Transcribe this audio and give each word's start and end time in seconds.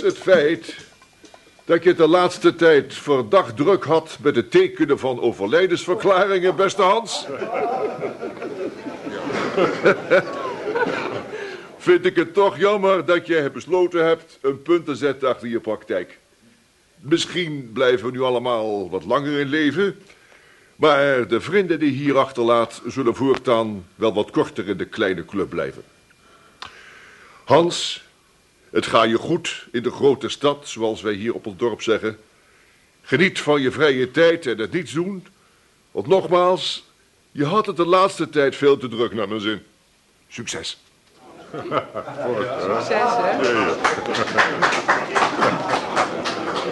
Het 0.00 0.18
feit 0.18 0.74
dat 1.64 1.84
je 1.84 1.94
de 1.94 2.08
laatste 2.08 2.54
tijd 2.54 2.94
verdacht 2.94 3.56
druk 3.56 3.84
had 3.84 4.18
met 4.22 4.36
het 4.36 4.50
tekenen 4.50 4.98
van 4.98 5.20
overlijdensverklaringen, 5.20 6.56
beste 6.56 6.82
Hans. 6.82 7.26
Vind 11.78 12.06
ik 12.06 12.16
het 12.16 12.34
toch 12.34 12.58
jammer 12.58 13.04
dat 13.04 13.26
je 13.26 13.50
besloten 13.52 14.06
hebt 14.06 14.38
een 14.40 14.62
punt 14.62 14.84
te 14.84 14.94
zetten 14.94 15.28
achter 15.28 15.48
je 15.48 15.60
praktijk. 15.60 16.18
Misschien 16.96 17.70
blijven 17.72 18.06
we 18.06 18.12
nu 18.12 18.20
allemaal 18.20 18.90
wat 18.90 19.04
langer 19.04 19.38
in 19.38 19.48
leven. 19.48 19.98
Maar 20.76 21.28
de 21.28 21.40
vrienden 21.40 21.78
die 21.78 21.92
hier 21.92 22.18
achterlaat 22.18 22.82
zullen 22.86 23.14
voortaan 23.14 23.86
wel 23.94 24.14
wat 24.14 24.30
korter 24.30 24.68
in 24.68 24.76
de 24.76 24.84
kleine 24.84 25.24
club 25.24 25.48
blijven. 25.48 25.82
Hans, 27.44 28.04
het 28.70 28.86
gaat 28.86 29.08
je 29.08 29.18
goed 29.18 29.66
in 29.72 29.82
de 29.82 29.90
grote 29.90 30.28
stad, 30.28 30.68
zoals 30.68 31.02
wij 31.02 31.12
hier 31.12 31.34
op 31.34 31.44
het 31.44 31.58
dorp 31.58 31.82
zeggen. 31.82 32.18
Geniet 33.02 33.40
van 33.40 33.60
je 33.60 33.70
vrije 33.70 34.10
tijd 34.10 34.46
en 34.46 34.58
het 34.58 34.72
niets 34.72 34.92
doen. 34.92 35.26
Want 35.90 36.06
nogmaals, 36.06 36.84
je 37.32 37.44
had 37.44 37.66
het 37.66 37.76
de 37.76 37.86
laatste 37.86 38.28
tijd 38.28 38.56
veel 38.56 38.76
te 38.76 38.88
druk 38.88 39.14
naar 39.14 39.28
mijn 39.28 39.40
zin. 39.40 39.62
Succes. 40.28 40.78
Succes, 42.60 43.10
hè? 43.16 43.38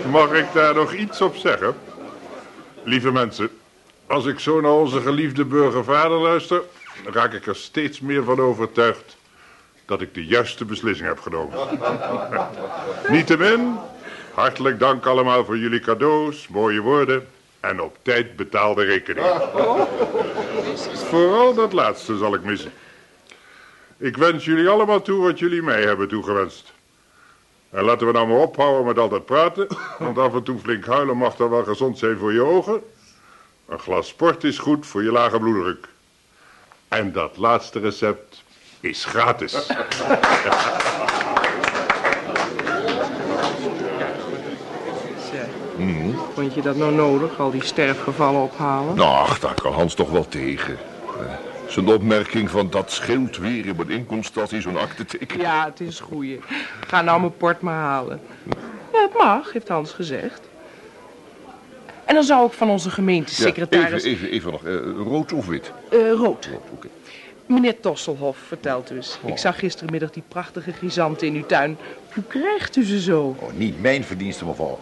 Mag 0.09 0.33
ik 0.33 0.53
daar 0.53 0.75
nog 0.75 0.93
iets 0.93 1.21
op 1.21 1.37
zeggen? 1.37 1.77
Lieve 2.83 3.11
mensen, 3.11 3.51
als 4.07 4.27
ik 4.27 4.39
zo 4.39 4.61
naar 4.61 4.73
onze 4.73 5.01
geliefde 5.01 5.45
burgervader 5.45 6.19
luister, 6.19 6.63
raak 7.05 7.33
ik 7.33 7.47
er 7.47 7.57
steeds 7.57 8.01
meer 8.01 8.25
van 8.25 8.41
overtuigd 8.41 9.17
dat 9.89 10.01
ik 10.01 10.15
de 10.15 10.27
juiste 10.27 10.65
beslissing 10.65 11.09
heb 11.09 11.21
genomen. 11.21 11.59
Niettemin, 13.15 13.77
hartelijk 14.35 14.79
dank 14.79 15.07
allemaal 15.07 15.45
voor 15.45 15.59
jullie 15.59 15.81
cadeaus, 15.81 16.49
mooie 16.49 16.81
woorden 16.81 17.27
en 17.61 17.81
op 17.81 17.97
tijd 18.03 18.37
betaalde 18.37 18.85
rekening. 18.85 19.27
Vooral 20.95 21.55
dat 21.55 21.73
laatste 21.73 22.17
zal 22.17 22.35
ik 22.35 22.43
missen. 22.43 22.73
Ik 23.97 24.17
wens 24.17 24.45
jullie 24.45 24.69
allemaal 24.69 25.03
toe 25.03 25.23
wat 25.23 25.39
jullie 25.39 25.63
mij 25.63 25.83
hebben 25.83 26.09
toegewenst. 26.09 26.73
En 27.71 27.85
laten 27.85 28.07
we 28.07 28.13
nou 28.13 28.29
maar 28.29 28.39
ophouden 28.39 28.87
met 28.87 28.99
altijd 28.99 29.25
praten, 29.25 29.67
want 29.99 30.19
af 30.19 30.35
en 30.35 30.43
toe 30.43 30.59
flink 30.59 30.87
huilen 30.87 31.17
mag 31.17 31.37
dan 31.37 31.51
wel 31.51 31.65
gezond 31.65 31.99
zijn 31.99 32.19
voor 32.19 32.33
je 32.33 32.43
ogen. 32.43 32.83
Een 33.69 33.79
glas 33.79 34.09
sport 34.09 34.45
is 34.45 34.59
goed 34.59 34.87
voor 34.87 35.03
je 35.03 35.13
lage 35.13 35.39
bloeddruk. 35.39 35.89
En 36.89 37.13
dat 37.13 37.37
laatste 37.37 37.79
recept 37.79 38.47
is 38.81 39.05
gratis. 39.05 39.53
Zeg, 45.31 45.47
Vond 46.35 46.55
je 46.55 46.63
dat 46.63 46.77
nou 46.77 46.93
nodig, 46.95 47.39
al 47.41 47.51
die 47.51 47.65
sterfgevallen 47.65 48.43
ophalen? 48.43 48.95
Nou, 48.97 49.09
ach, 49.11 49.39
daar 49.39 49.55
kan 49.55 49.73
Hans 49.73 49.95
toch 49.95 50.11
wel 50.11 50.29
tegen. 50.29 50.77
Eh, 51.19 51.25
Zijn 51.67 51.89
opmerking 51.89 52.51
van 52.51 52.71
dat 52.71 52.93
scheelt 52.93 53.37
weer 53.37 53.67
in 53.67 53.77
mijn 53.77 53.91
inkomst 53.91 54.37
in 54.53 54.63
zo'n 54.63 54.77
akte 54.79 55.05
tekenen. 55.05 55.45
Ja, 55.45 55.65
het 55.65 55.81
is 55.81 56.01
goeie. 56.01 56.41
Ga 56.87 57.03
nou 57.03 57.21
mijn 57.21 57.37
port 57.37 57.61
maar 57.61 57.81
halen. 57.83 58.21
Ja, 58.93 59.03
het 59.03 59.15
mag, 59.19 59.53
heeft 59.53 59.69
Hans 59.69 59.93
gezegd. 59.93 60.41
En 62.05 62.15
dan 62.15 62.23
zou 62.25 62.47
ik 62.47 62.53
van 62.53 62.69
onze 62.71 62.89
Ja, 62.89 62.95
gemeentesecretaris... 62.95 64.03
even, 64.05 64.27
even, 64.29 64.31
even 64.31 64.51
nog. 64.53 64.65
eh, 64.65 64.75
rood 65.13 65.33
of 65.33 65.47
wit? 65.47 65.73
Eh, 65.91 65.99
rood. 65.99 66.47
Rood, 66.47 66.61
oké. 66.73 66.89
Meneer 67.49 67.81
Tosselhof, 67.81 68.37
vertelt 68.47 68.91
u 68.91 68.97
eens. 68.97 69.19
Ik 69.25 69.39
zag 69.39 69.59
gistermiddag 69.59 70.11
die 70.11 70.23
prachtige 70.29 70.73
chrysanten 70.73 71.27
in 71.27 71.35
uw 71.35 71.47
tuin. 71.47 71.77
Hoe 72.15 72.25
krijgt 72.25 72.77
u 72.77 72.85
ze 72.85 73.01
zo? 73.01 73.37
Oh, 73.39 73.53
niet 73.53 73.81
mijn 73.81 74.05
verdienste, 74.05 74.45
mevrouw. 74.45 74.79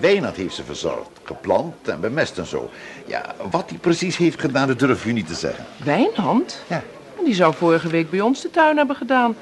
Wijnand 0.00 0.36
heeft 0.36 0.54
ze 0.54 0.64
verzorgd, 0.64 1.10
geplant 1.22 1.88
en 1.88 2.00
bemest 2.00 2.38
en 2.38 2.46
zo. 2.46 2.70
Ja, 3.06 3.34
wat 3.50 3.70
hij 3.70 3.78
precies 3.78 4.16
heeft 4.16 4.40
gedaan, 4.40 4.68
dat 4.68 4.78
durf 4.78 5.06
u 5.06 5.12
niet 5.12 5.26
te 5.26 5.34
zeggen. 5.34 5.64
Wijnhand? 5.84 6.62
Ja. 6.68 6.82
Die 7.24 7.34
zou 7.34 7.54
vorige 7.54 7.88
week 7.88 8.10
bij 8.10 8.20
ons 8.20 8.42
de 8.42 8.50
tuin 8.50 8.76
hebben 8.76 8.96
gedaan. 8.96 9.36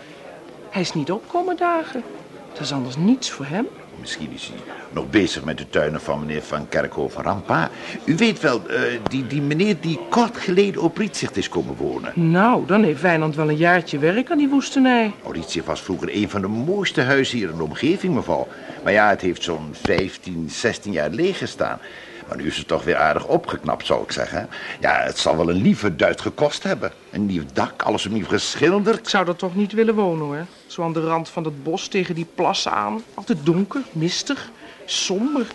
Hij 0.70 0.82
is 0.82 0.92
niet 0.92 1.10
opkomen 1.10 1.56
dagen. 1.56 2.02
Dat 2.52 2.60
is 2.60 2.72
anders 2.72 2.96
niets 2.96 3.30
voor 3.30 3.46
hem. 3.46 3.66
Nog 4.90 5.10
bezig 5.10 5.44
met 5.44 5.58
de 5.58 5.68
tuinen 5.68 6.00
van 6.00 6.20
meneer 6.20 6.42
Van 6.42 6.68
Kerkhoven 6.68 7.22
Rampa. 7.22 7.70
U 8.04 8.16
weet 8.16 8.40
wel, 8.40 8.68
eh, 8.68 8.80
die, 9.08 9.26
die 9.26 9.42
meneer 9.42 9.76
die 9.80 9.98
kort 10.10 10.36
geleden 10.36 10.82
op 10.82 10.96
Rietzigt 10.96 11.36
is 11.36 11.48
komen 11.48 11.76
wonen. 11.76 12.12
Nou, 12.14 12.66
dan 12.66 12.82
heeft 12.82 13.00
Wijnand 13.00 13.36
wel 13.36 13.48
een 13.48 13.56
jaartje 13.56 13.98
werk 13.98 14.30
aan 14.30 14.38
die 14.38 14.48
woestenij. 14.48 15.12
Oh, 15.22 15.34
Rietzigt 15.34 15.66
was 15.66 15.80
vroeger 15.80 16.14
een 16.14 16.30
van 16.30 16.40
de 16.40 16.48
mooiste 16.48 17.00
huizen 17.00 17.38
hier 17.38 17.50
in 17.50 17.56
de 17.56 17.62
omgeving, 17.62 18.14
mevrouw. 18.14 18.48
Maar 18.84 18.92
ja, 18.92 19.08
het 19.08 19.20
heeft 19.20 19.42
zo'n 19.42 19.68
15, 19.72 20.46
16 20.50 20.92
jaar 20.92 21.10
leeg 21.10 21.38
gestaan. 21.38 21.78
Maar 22.28 22.36
nu 22.36 22.46
is 22.46 22.56
het 22.56 22.68
toch 22.68 22.84
weer 22.84 22.96
aardig 22.96 23.26
opgeknapt, 23.26 23.86
zou 23.86 24.02
ik 24.02 24.12
zeggen. 24.12 24.48
Ja, 24.80 25.00
het 25.02 25.18
zal 25.18 25.36
wel 25.36 25.50
een 25.50 25.62
lieve 25.62 25.96
duit 25.96 26.20
gekost 26.20 26.62
hebben. 26.62 26.92
Een 27.10 27.26
nieuw 27.26 27.42
dak, 27.52 27.82
alles 27.82 28.06
opnieuw 28.06 28.26
geschilderd. 28.26 28.98
Ik 28.98 29.08
zou 29.08 29.28
er 29.28 29.36
toch 29.36 29.54
niet 29.54 29.72
willen 29.72 29.94
wonen 29.94 30.26
hoor. 30.26 30.46
Zo 30.66 30.82
aan 30.82 30.92
de 30.92 31.00
rand 31.00 31.28
van 31.28 31.44
het 31.44 31.62
bos 31.62 31.88
tegen 31.88 32.14
die 32.14 32.26
plassen 32.34 32.72
aan. 32.72 33.02
Altijd 33.14 33.38
donker, 33.42 33.80
mistig, 33.92 34.50
somber. 34.84 35.46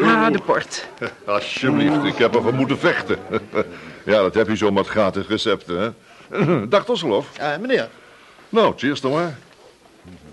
Ah, 0.00 0.32
de 0.32 0.40
port. 0.44 0.88
Alsjeblieft, 1.26 2.04
ik 2.04 2.16
heb 2.16 2.34
ervoor 2.34 2.54
moeten 2.54 2.78
vechten. 2.78 3.18
ja, 4.04 4.20
dat 4.20 4.34
heb 4.34 4.48
je 4.48 4.56
zo 4.56 4.70
met 4.70 4.86
gratis 4.86 5.26
recepten, 5.26 5.94
hè? 6.28 6.66
Dag 6.68 6.84
Tosselhof. 6.84 7.28
Uh, 7.40 7.56
meneer. 7.60 7.88
Nou, 8.48 8.72
cheers 8.76 9.00
dan 9.00 9.12
maar. 9.12 9.38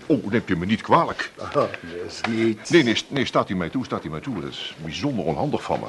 Oh, 0.06 0.30
neemt 0.30 0.50
u 0.50 0.56
me 0.56 0.66
niet 0.66 0.80
kwalijk. 0.80 1.30
Oh, 1.56 1.62
is 2.06 2.20
niet. 2.28 2.70
Nee, 2.70 2.82
nee, 2.82 2.96
nee, 3.08 3.24
staat 3.24 3.48
hij 3.48 3.56
mij 3.56 3.68
toe, 3.68 3.84
staat 3.84 4.02
hij 4.02 4.10
mij 4.10 4.20
toe. 4.20 4.40
Dat 4.40 4.50
is 4.50 4.74
bijzonder 4.82 5.24
onhandig 5.24 5.62
van 5.62 5.80
me. 5.80 5.86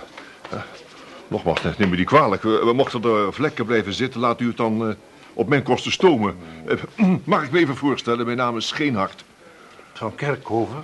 Nogmaals, 1.28 1.62
neem 1.78 1.90
me 1.90 1.96
niet 1.96 2.06
kwalijk. 2.06 2.44
We, 2.44 2.62
we 2.66 2.74
mochten 2.74 3.03
er 3.03 3.34
vlekken 3.34 3.66
blijven 3.66 3.94
zitten. 3.94 4.19
Laat 4.19 4.40
u 4.41 4.47
het 4.47 4.57
dan 4.57 4.90
eh, 4.90 4.96
op 5.34 5.47
mijn 5.47 5.63
kosten 5.63 5.91
stomen. 5.91 6.35
Eh, 6.68 6.78
mag 7.24 7.44
ik 7.44 7.51
me 7.51 7.59
even 7.59 7.75
voorstellen? 7.75 8.25
Mijn 8.25 8.38
naam 8.38 8.57
is 8.57 8.68
Scheenhart. 8.68 9.24
Van 9.94 10.16
Kerkhoven. 10.16 10.84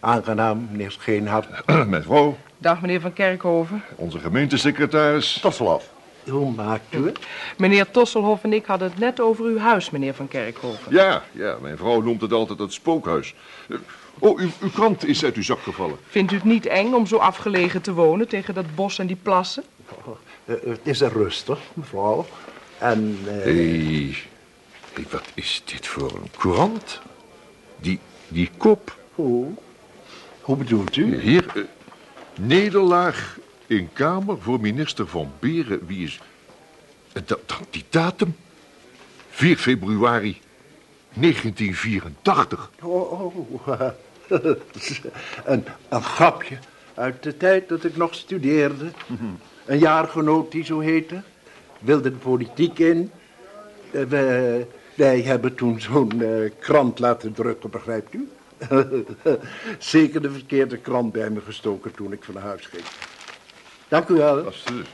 Aangenaam, 0.00 0.68
meneer 0.70 0.90
Scheenhart. 0.90 1.48
mijn 1.88 2.02
vrouw, 2.02 2.36
Dag 2.58 2.80
meneer 2.80 3.00
Van 3.00 3.12
Kerkhoven. 3.12 3.82
onze 3.94 4.18
gemeentesecretaris. 4.18 5.38
Tosselhof. 5.40 5.88
Hoe 6.30 6.52
maakt 6.54 6.94
u 6.94 7.06
het? 7.06 7.18
Meneer 7.56 7.90
Tosselhof 7.90 8.42
en 8.42 8.52
ik 8.52 8.66
hadden 8.66 8.88
het 8.90 8.98
net 8.98 9.20
over 9.20 9.44
uw 9.44 9.58
huis, 9.58 9.90
meneer 9.90 10.14
Van 10.14 10.28
Kerkhoven. 10.28 10.92
Ja, 10.92 11.22
ja, 11.32 11.56
mijn 11.60 11.76
vrouw 11.76 12.00
noemt 12.00 12.20
het 12.20 12.32
altijd 12.32 12.58
het 12.58 12.72
spookhuis. 12.72 13.34
Eh, 13.68 13.76
oh, 14.18 14.38
uw, 14.38 14.48
uw 14.60 14.70
krant 14.70 15.06
is 15.06 15.24
uit 15.24 15.34
uw 15.36 15.42
zak 15.42 15.60
gevallen. 15.62 15.96
Vindt 16.08 16.32
u 16.32 16.34
het 16.34 16.44
niet 16.44 16.66
eng 16.66 16.92
om 16.92 17.06
zo 17.06 17.16
afgelegen 17.16 17.82
te 17.82 17.92
wonen 17.92 18.28
tegen 18.28 18.54
dat 18.54 18.74
bos 18.74 18.98
en 18.98 19.06
die 19.06 19.18
plassen? 19.22 19.64
Eh, 20.44 20.54
het 20.64 20.80
is 20.82 21.00
er 21.00 21.12
rustig, 21.12 21.58
mevrouw. 21.74 22.26
En 22.78 23.18
eh, 23.26 23.32
Hé, 23.32 24.12
hey, 24.92 25.06
wat 25.10 25.24
is 25.34 25.62
dit 25.64 25.86
voor 25.86 26.12
een 26.12 26.30
krant? 26.36 27.00
Die, 27.76 27.98
die 28.28 28.50
kop. 28.56 28.96
hoe? 29.14 29.46
Hoe 30.40 30.56
bedoelt 30.56 30.96
u? 30.96 31.20
Hier, 31.20 31.46
eh, 31.54 31.62
nederlaag 32.40 33.38
in 33.68 33.88
Kamer 33.92 34.36
voor 34.40 34.60
minister 34.60 35.06
van 35.06 35.32
Beren. 35.38 35.86
Wie 35.86 36.04
is... 36.04 36.20
eh, 37.12 37.22
dat, 37.26 37.40
die 37.70 37.84
datum? 37.90 38.36
4 39.30 39.56
februari 39.56 40.40
1984. 41.14 42.70
Oh, 42.82 43.12
oh, 43.12 43.80
een, 45.44 45.64
een 45.88 46.02
grapje 46.02 46.58
uit 46.94 47.22
de 47.22 47.36
tijd 47.36 47.68
dat 47.68 47.84
ik 47.84 47.96
nog 47.96 48.14
studeerde. 48.14 48.90
Een 49.66 49.78
jaargenoot 49.78 50.52
die 50.52 50.64
zo 50.64 50.78
heette. 50.80 51.22
Wilde 51.80 52.10
de 52.10 52.16
politiek 52.16 52.78
in. 52.78 53.10
Eh, 53.90 54.02
we- 54.02 54.66
wij 54.94 55.20
hebben 55.22 55.54
toen 55.54 55.80
zo'n 55.80 56.22
eh, 56.22 56.50
krant 56.58 56.98
laten 56.98 57.32
drukken, 57.32 57.70
begrijpt 57.70 58.14
u? 58.14 58.28
Zeker 59.78 60.22
de 60.22 60.30
verkeerde 60.30 60.76
krant 60.76 61.12
bij 61.12 61.30
me 61.30 61.40
gestoken 61.40 61.94
toen 61.94 62.12
ik 62.12 62.24
van 62.24 62.36
huis 62.36 62.66
ging. 62.66 62.82
Dank 63.88 64.08
u 64.08 64.14
wel. 64.14 64.44
Alsjeblieft. 64.44 64.90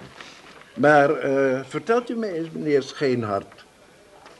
Maar 0.75 1.11
eh, 1.11 1.61
vertelt 1.69 2.11
u 2.11 2.14
mij 2.14 2.32
eens, 2.32 2.49
meneer 2.52 2.82
Scheenhart. 2.82 3.64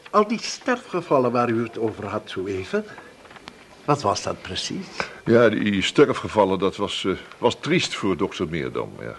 Al 0.09 0.27
die 0.27 0.41
sterfgevallen 0.41 1.31
waar 1.31 1.49
u 1.49 1.63
het 1.63 1.77
over 1.77 2.05
had 2.05 2.21
zo 2.25 2.45
even. 2.45 2.85
Wat 3.85 4.01
was 4.01 4.23
dat 4.23 4.41
precies? 4.41 4.87
Ja, 5.25 5.49
die 5.49 5.81
sterfgevallen, 5.81 6.59
dat 6.59 6.75
was, 6.75 7.05
eh, 7.05 7.11
was 7.37 7.57
triest 7.59 7.95
voor 7.95 8.17
dokter 8.17 8.47
Meerdam, 8.49 8.91
ja. 8.99 9.15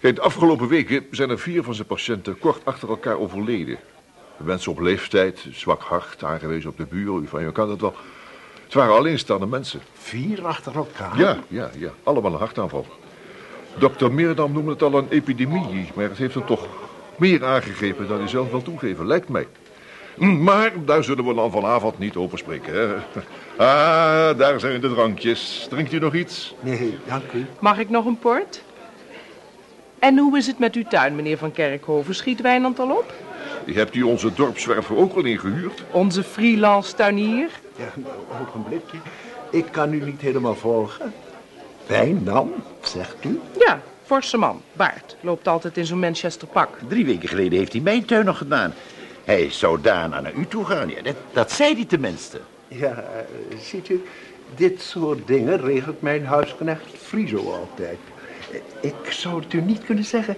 Kijk, 0.00 0.16
de 0.16 0.22
afgelopen 0.22 0.68
weken 0.68 1.06
zijn 1.10 1.30
er 1.30 1.38
vier 1.38 1.62
van 1.62 1.74
zijn 1.74 1.86
patiënten 1.86 2.38
kort 2.38 2.64
achter 2.64 2.88
elkaar 2.88 3.18
overleden. 3.18 3.78
Mensen 4.36 4.72
op 4.72 4.80
leeftijd, 4.80 5.46
zwak 5.52 5.82
hart, 5.82 6.24
aangewezen 6.24 6.70
op 6.70 6.76
de 6.76 6.86
buren, 6.86 7.22
u 7.22 7.26
van 7.26 7.42
je 7.42 7.52
kan 7.52 7.68
dat 7.68 7.80
wel. 7.80 7.94
Het 8.64 8.74
waren 8.74 8.94
alleenstaande 8.94 9.46
mensen. 9.46 9.80
Vier 9.92 10.46
achter 10.46 10.74
elkaar? 10.74 11.18
Ja, 11.18 11.38
ja, 11.48 11.70
ja, 11.76 11.90
allemaal 12.02 12.32
een 12.32 12.38
hartaanval. 12.38 12.86
Dokter 13.78 14.12
Meerdam 14.12 14.52
noemde 14.52 14.70
het 14.70 14.82
al 14.82 14.94
een 14.94 15.06
epidemie, 15.10 15.90
maar 15.94 16.04
het 16.08 16.18
heeft 16.18 16.34
hem 16.34 16.46
toch 16.46 16.66
meer 17.16 17.44
aangegrepen 17.44 18.08
dan 18.08 18.18
hij 18.18 18.28
zelf 18.28 18.50
wil 18.50 18.62
toegeven, 18.62 19.06
lijkt 19.06 19.28
mij. 19.28 19.46
Hm, 20.14 20.42
Maar 20.42 20.72
daar 20.84 21.04
zullen 21.04 21.24
we 21.26 21.34
dan 21.34 21.50
vanavond 21.50 21.98
niet 21.98 22.16
over 22.16 22.38
spreken. 22.38 22.74
Hè? 22.74 22.94
Ah, 23.56 24.38
daar 24.38 24.60
zijn 24.60 24.80
de 24.80 24.88
drankjes. 24.94 25.66
Drinkt 25.70 25.92
u 25.92 25.98
nog 25.98 26.14
iets? 26.14 26.54
Nee, 26.60 26.98
dank 27.06 27.32
u. 27.32 27.46
Mag 27.58 27.78
ik 27.78 27.90
nog 27.90 28.04
een 28.04 28.18
port? 28.18 28.62
En 29.98 30.18
hoe 30.18 30.36
is 30.36 30.46
het 30.46 30.58
met 30.58 30.74
uw 30.74 30.84
tuin, 30.88 31.14
meneer 31.14 31.38
Van 31.38 31.52
Kerkhoven? 31.52 32.14
Schiet 32.14 32.40
Wijnand 32.40 32.78
al 32.78 32.90
op? 32.90 33.12
Hebt 33.72 33.94
u 33.94 34.02
onze 34.02 34.32
dorpswerver 34.34 34.96
ook 34.96 35.14
al 35.14 35.24
ingehuurd? 35.24 35.82
Onze 35.90 36.22
freelance 36.22 36.94
tuinier? 36.94 37.48
Ja, 37.76 37.84
een 37.96 38.06
ogenblikje. 38.42 38.96
Ik 39.50 39.64
kan 39.70 39.92
u 39.92 40.00
niet 40.04 40.20
helemaal 40.20 40.54
volgen. 40.54 41.12
Wijnam, 41.86 42.52
zegt 42.82 43.24
u? 43.24 43.40
Ja, 43.58 43.80
forse 44.04 44.36
man. 44.36 44.62
Baard. 44.72 45.16
Loopt 45.20 45.48
altijd 45.48 45.76
in 45.76 45.86
zo'n 45.86 45.98
Manchester 45.98 46.48
pak. 46.48 46.68
Drie 46.88 47.04
weken 47.06 47.28
geleden 47.28 47.58
heeft 47.58 47.72
hij 47.72 47.80
mijn 47.82 48.04
tuin 48.04 48.24
nog 48.24 48.38
gedaan. 48.38 48.72
Hij 49.24 49.50
zou 49.50 49.80
daarna 49.80 50.20
naar 50.20 50.34
u 50.34 50.46
toe 50.46 50.64
gaan. 50.64 50.88
Ja, 50.88 51.02
dat, 51.02 51.14
dat 51.32 51.52
zei 51.52 51.74
hij 51.74 51.84
tenminste. 51.84 52.40
Ja, 52.68 52.90
eh, 52.96 53.58
ziet 53.58 53.88
u, 53.88 54.04
dit 54.56 54.80
soort 54.82 55.26
dingen 55.26 55.60
regelt 55.60 56.02
mijn 56.02 56.26
huisknecht 56.26 56.86
Friso 57.02 57.52
altijd. 57.52 57.98
Eh, 58.50 58.58
Ik 58.90 59.12
zou 59.12 59.42
het 59.42 59.52
u 59.52 59.60
niet 59.60 59.84
kunnen 59.84 60.04
zeggen. 60.04 60.36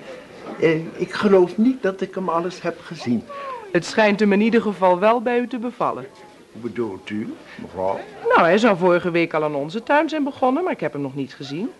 Eh, 0.60 0.74
Ik 1.00 1.12
geloof 1.12 1.56
niet 1.56 1.82
dat 1.82 2.00
ik 2.00 2.14
hem 2.14 2.28
alles 2.28 2.62
heb 2.62 2.80
gezien. 2.80 3.24
Het 3.72 3.84
schijnt 3.84 4.20
hem 4.20 4.32
in 4.32 4.40
ieder 4.40 4.62
geval 4.62 4.98
wel 4.98 5.20
bij 5.22 5.38
u 5.38 5.46
te 5.48 5.58
bevallen. 5.58 6.06
Hoe 6.60 6.70
bedoelt 6.70 7.10
u, 7.10 7.34
mevrouw? 7.62 7.98
Nou, 8.28 8.40
hij 8.40 8.58
zou 8.58 8.76
vorige 8.76 9.10
week 9.10 9.34
al 9.34 9.44
aan 9.44 9.54
onze 9.54 9.82
tuin 9.82 10.08
zijn 10.08 10.24
begonnen, 10.24 10.64
maar 10.64 10.72
ik 10.72 10.80
heb 10.80 10.92
hem 10.92 11.02
nog 11.02 11.14
niet 11.14 11.34
gezien. 11.34 11.70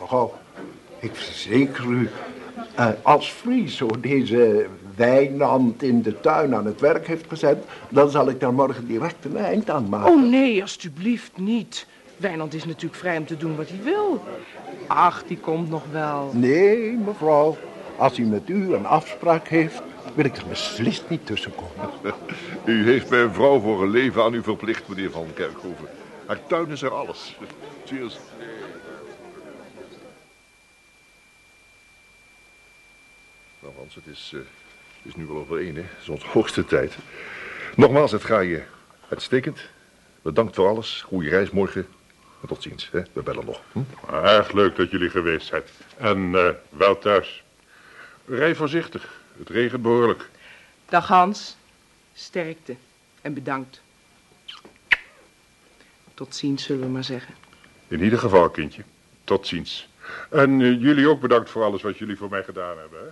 Mevrouw, 0.00 0.34
ik 0.98 1.14
verzeker 1.14 1.84
u, 1.86 2.08
eh, 2.74 2.88
als 3.02 3.30
Friso 3.30 3.86
deze 4.00 4.66
wijnand 4.96 5.82
in 5.82 6.02
de 6.02 6.20
tuin 6.20 6.54
aan 6.54 6.66
het 6.66 6.80
werk 6.80 7.06
heeft 7.06 7.24
gezet, 7.28 7.64
dan 7.88 8.10
zal 8.10 8.28
ik 8.28 8.40
daar 8.40 8.52
morgen 8.52 8.86
direct 8.86 9.24
een 9.24 9.36
eind 9.36 9.70
aan 9.70 9.88
maken. 9.88 10.12
Oh 10.12 10.30
nee, 10.30 10.62
alstublieft 10.62 11.32
niet. 11.36 11.86
Wijnand 12.16 12.54
is 12.54 12.64
natuurlijk 12.64 13.00
vrij 13.00 13.18
om 13.18 13.26
te 13.26 13.36
doen 13.36 13.56
wat 13.56 13.68
hij 13.68 13.80
wil. 13.82 14.24
Ach, 14.86 15.24
die 15.26 15.38
komt 15.38 15.70
nog 15.70 15.82
wel. 15.92 16.30
Nee, 16.32 16.98
mevrouw, 17.04 17.56
als 17.96 18.18
u 18.18 18.24
met 18.24 18.48
u 18.48 18.74
een 18.74 18.86
afspraak 18.86 19.48
heeft, 19.48 19.82
wil 20.14 20.24
ik 20.24 20.36
er 20.36 20.46
beslist 20.46 21.08
niet 21.08 21.26
tussenkomen. 21.26 21.90
U 22.64 22.84
heeft 22.84 23.10
mijn 23.10 23.32
vrouw 23.32 23.60
voor 23.60 23.82
een 23.82 23.90
leven 23.90 24.22
aan 24.22 24.34
u 24.34 24.42
verplicht, 24.42 24.88
meneer 24.88 25.10
Van 25.10 25.32
Kerkhoven. 25.34 25.88
Haar 26.26 26.46
tuin 26.46 26.68
is 26.70 26.82
er 26.82 26.94
alles. 26.94 27.36
Cheers. 27.86 28.18
Nou 33.60 33.74
Hans, 33.76 33.94
het 33.94 34.06
is, 34.06 34.30
eh, 34.34 34.40
het 34.40 35.02
is 35.02 35.16
nu 35.16 35.26
wel 35.26 35.36
over 35.36 35.58
één, 35.58 35.74
hè. 35.74 35.82
Het 35.82 36.00
is 36.00 36.08
onze 36.08 36.26
hoogste 36.26 36.64
tijd. 36.64 36.96
Nogmaals, 37.76 38.12
het 38.12 38.24
gaat 38.24 38.44
je 38.44 38.62
uitstekend. 39.08 39.60
Bedankt 40.22 40.54
voor 40.54 40.68
alles. 40.68 41.02
Goeie 41.06 41.30
reis 41.30 41.50
morgen. 41.50 41.86
En 42.42 42.48
tot 42.48 42.62
ziens, 42.62 42.88
hè. 42.92 43.02
We 43.12 43.22
bellen 43.22 43.44
nog. 43.44 43.60
Hm? 43.72 43.80
Erg 44.12 44.52
leuk 44.52 44.76
dat 44.76 44.90
jullie 44.90 45.10
geweest 45.10 45.46
zijn. 45.46 45.62
En 45.96 46.34
eh, 46.34 46.48
wel 46.68 46.98
thuis. 46.98 47.42
Rij 48.26 48.54
voorzichtig. 48.54 49.19
Het 49.40 49.48
regent 49.48 49.82
behoorlijk. 49.82 50.28
Dag 50.88 51.06
Hans. 51.08 51.56
Sterkte. 52.14 52.76
En 53.22 53.34
bedankt. 53.34 53.80
Tot 56.14 56.34
ziens, 56.34 56.64
zullen 56.64 56.82
we 56.82 56.88
maar 56.88 57.04
zeggen. 57.04 57.34
In 57.88 58.02
ieder 58.02 58.18
geval, 58.18 58.50
kindje. 58.50 58.82
Tot 59.24 59.46
ziens. 59.46 59.88
En 60.30 60.60
eh, 60.60 60.80
jullie 60.80 61.08
ook 61.08 61.20
bedankt 61.20 61.50
voor 61.50 61.62
alles 61.62 61.82
wat 61.82 61.98
jullie 61.98 62.16
voor 62.16 62.28
mij 62.30 62.42
gedaan 62.42 62.78
hebben. 62.78 62.98
Hè? 63.00 63.08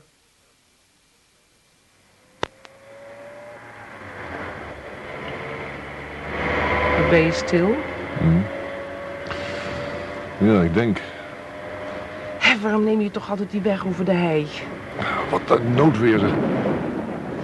Ben 7.11 7.21
je 7.21 7.33
stil? 7.33 7.77
Ja, 10.41 10.63
ik 10.63 10.75
denk. 10.75 11.01
Hé, 12.39 12.61
waarom 12.61 12.85
neem 12.85 13.01
je 13.01 13.11
toch 13.11 13.31
altijd 13.31 13.51
die 13.51 13.61
weg 13.61 13.87
over 13.87 14.05
de 14.05 14.13
hei? 14.13 14.47
Wat 15.31 15.59
een 15.59 15.75
noodweer. 15.75 16.25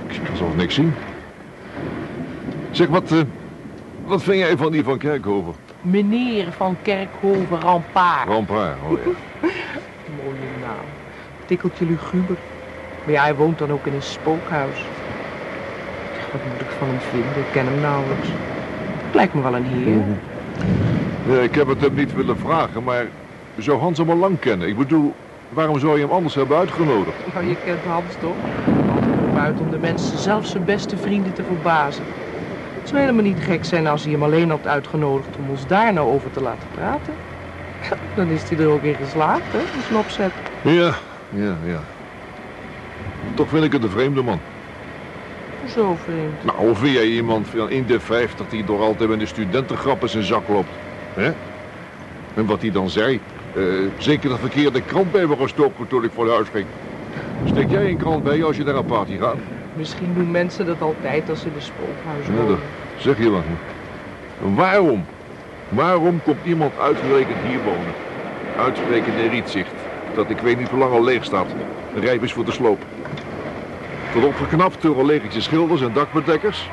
Ik 0.08 0.20
kan 0.24 0.36
zelfs 0.36 0.54
niks 0.56 0.74
zien. 0.74 0.94
Zeg, 2.70 2.88
wat, 2.88 3.12
eh, 3.12 3.18
wat 4.04 4.22
vind 4.22 4.38
jij 4.38 4.56
van 4.56 4.72
die 4.72 4.84
van 4.84 4.98
Kerkhoven? 4.98 5.54
Meneer 5.80 6.52
van 6.52 6.76
Kerkhoven 6.82 7.60
Rampaar. 7.60 8.26
Rampaar, 8.26 8.76
oh 8.88 8.90
ja. 8.90 9.10
Mooie 10.22 10.38
naam. 10.60 10.84
Tikkeltje 11.46 11.86
luguber. 11.86 12.36
Maar 13.04 13.12
ja, 13.12 13.22
hij 13.22 13.34
woont 13.34 13.58
dan 13.58 13.70
ook 13.72 13.86
in 13.86 13.94
een 13.94 14.02
spookhuis. 14.02 14.84
Wat 16.32 16.40
moet 16.52 16.60
ik 16.60 16.70
van 16.78 16.88
hem 16.88 16.98
vinden? 16.98 17.36
Ik 17.36 17.52
ken 17.52 17.66
hem 17.66 17.80
nauwelijks. 17.80 18.28
Het 19.04 19.14
lijkt 19.14 19.34
me 19.34 19.42
wel 19.42 19.54
een 19.54 19.64
heer. 19.64 20.02
Ja, 21.28 21.42
ik 21.42 21.54
heb 21.54 21.66
het 21.66 21.80
hem 21.80 21.94
niet 21.94 22.14
willen 22.14 22.38
vragen, 22.38 22.82
maar 22.82 23.06
zou 23.58 23.78
Hans 23.78 23.98
hem 23.98 24.10
al 24.10 24.16
lang 24.16 24.38
kennen? 24.38 24.68
Ik 24.68 24.76
bedoel, 24.76 25.14
waarom 25.48 25.78
zou 25.78 25.94
je 25.96 26.02
hem 26.02 26.12
anders 26.12 26.34
hebben 26.34 26.56
uitgenodigd? 26.56 27.32
Nou, 27.32 27.46
je 27.46 27.56
kent 27.56 27.84
Hans 27.84 28.16
toch? 28.16 28.36
Altijd 28.86 29.20
op 29.22 29.36
uit 29.36 29.60
om 29.60 29.70
de 29.70 29.78
mensen, 29.78 30.18
zelfs 30.18 30.50
zijn 30.50 30.64
beste 30.64 30.96
vrienden, 30.98 31.32
te 31.32 31.44
verbazen. 31.44 32.04
Het 32.78 32.88
zou 32.88 33.00
helemaal 33.00 33.22
niet 33.22 33.40
gek 33.40 33.64
zijn 33.64 33.86
als 33.86 34.02
hij 34.02 34.12
hem 34.12 34.22
alleen 34.22 34.50
had 34.50 34.66
uitgenodigd 34.66 35.36
om 35.36 35.48
ons 35.50 35.66
daar 35.66 35.92
nou 35.92 36.08
over 36.08 36.30
te 36.30 36.40
laten 36.40 36.68
praten. 36.70 37.14
Dan 38.14 38.30
is 38.30 38.48
hij 38.48 38.58
er 38.58 38.68
ook 38.68 38.82
in 38.82 38.94
geslaagd, 38.94 39.52
hè, 39.52 39.58
als 39.76 39.90
een 39.90 39.96
opzet. 39.96 40.32
Ja, 40.62 40.94
ja, 41.28 41.56
ja. 41.64 41.80
Toch 43.34 43.48
vind 43.48 43.64
ik 43.64 43.72
het 43.72 43.82
een 43.82 43.90
vreemde 43.90 44.22
man. 44.22 44.40
Zo 45.68 45.94
vreemd. 45.94 46.44
Nou, 46.44 46.68
of 46.68 46.78
vind 46.78 46.92
jij 46.92 47.06
iemand 47.06 47.48
van 47.48 47.70
in 47.70 47.86
de 47.86 48.00
50 48.00 48.46
die 48.46 48.64
door 48.64 48.80
altijd 48.80 49.08
met 49.08 49.20
een 49.20 49.26
studentengrap 49.26 50.02
in 50.02 50.08
zijn 50.08 50.24
zak 50.24 50.48
loopt? 50.48 50.68
hè? 51.12 51.32
En 52.34 52.46
wat 52.46 52.60
hij 52.60 52.70
dan 52.70 52.90
zei, 52.90 53.20
eh, 53.54 53.62
zeker 53.98 54.28
de 54.28 54.36
verkeerde 54.36 54.82
krant 54.82 55.12
bij 55.12 55.26
me 55.26 55.36
gestoken 55.36 55.86
toen 55.86 56.04
ik 56.04 56.10
voor 56.14 56.30
huis 56.30 56.48
ging. 56.52 56.66
Steek 57.44 57.70
jij 57.70 57.88
een 57.88 57.96
krant 57.96 58.22
bij 58.22 58.44
als 58.44 58.56
je 58.56 58.64
naar 58.64 58.74
een 58.74 58.84
party 58.84 59.18
gaat? 59.18 59.36
Misschien 59.76 60.14
doen 60.14 60.30
mensen 60.30 60.66
dat 60.66 60.80
altijd 60.80 61.30
als 61.30 61.40
ze 61.40 61.46
in 61.46 61.52
een 61.54 61.62
spookhuis 61.62 62.26
wonen. 62.36 62.58
zeg 62.96 63.18
je 63.18 63.30
wat. 63.30 63.42
Waarom? 64.54 65.04
Waarom 65.68 66.22
komt 66.22 66.44
iemand 66.44 66.78
uitgerekend 66.78 67.36
hier 67.46 67.62
wonen? 67.64 67.94
Uitgerekend 68.58 69.18
in 69.18 69.30
Rietzicht. 69.30 69.74
Dat 70.14 70.30
ik 70.30 70.38
weet 70.38 70.58
niet 70.58 70.68
hoe 70.68 70.78
lang 70.78 70.92
al 70.92 71.04
leeg 71.04 71.24
staat. 71.24 71.46
Rijp 71.94 72.22
is 72.22 72.32
voor 72.32 72.44
de 72.44 72.52
sloop. 72.52 72.82
Tot 74.12 74.24
opgeknapt 74.24 74.82
door 74.82 74.98
allergische 74.98 75.40
schilders 75.40 75.82
en 75.82 75.92
dakbedekkers. 75.92 76.70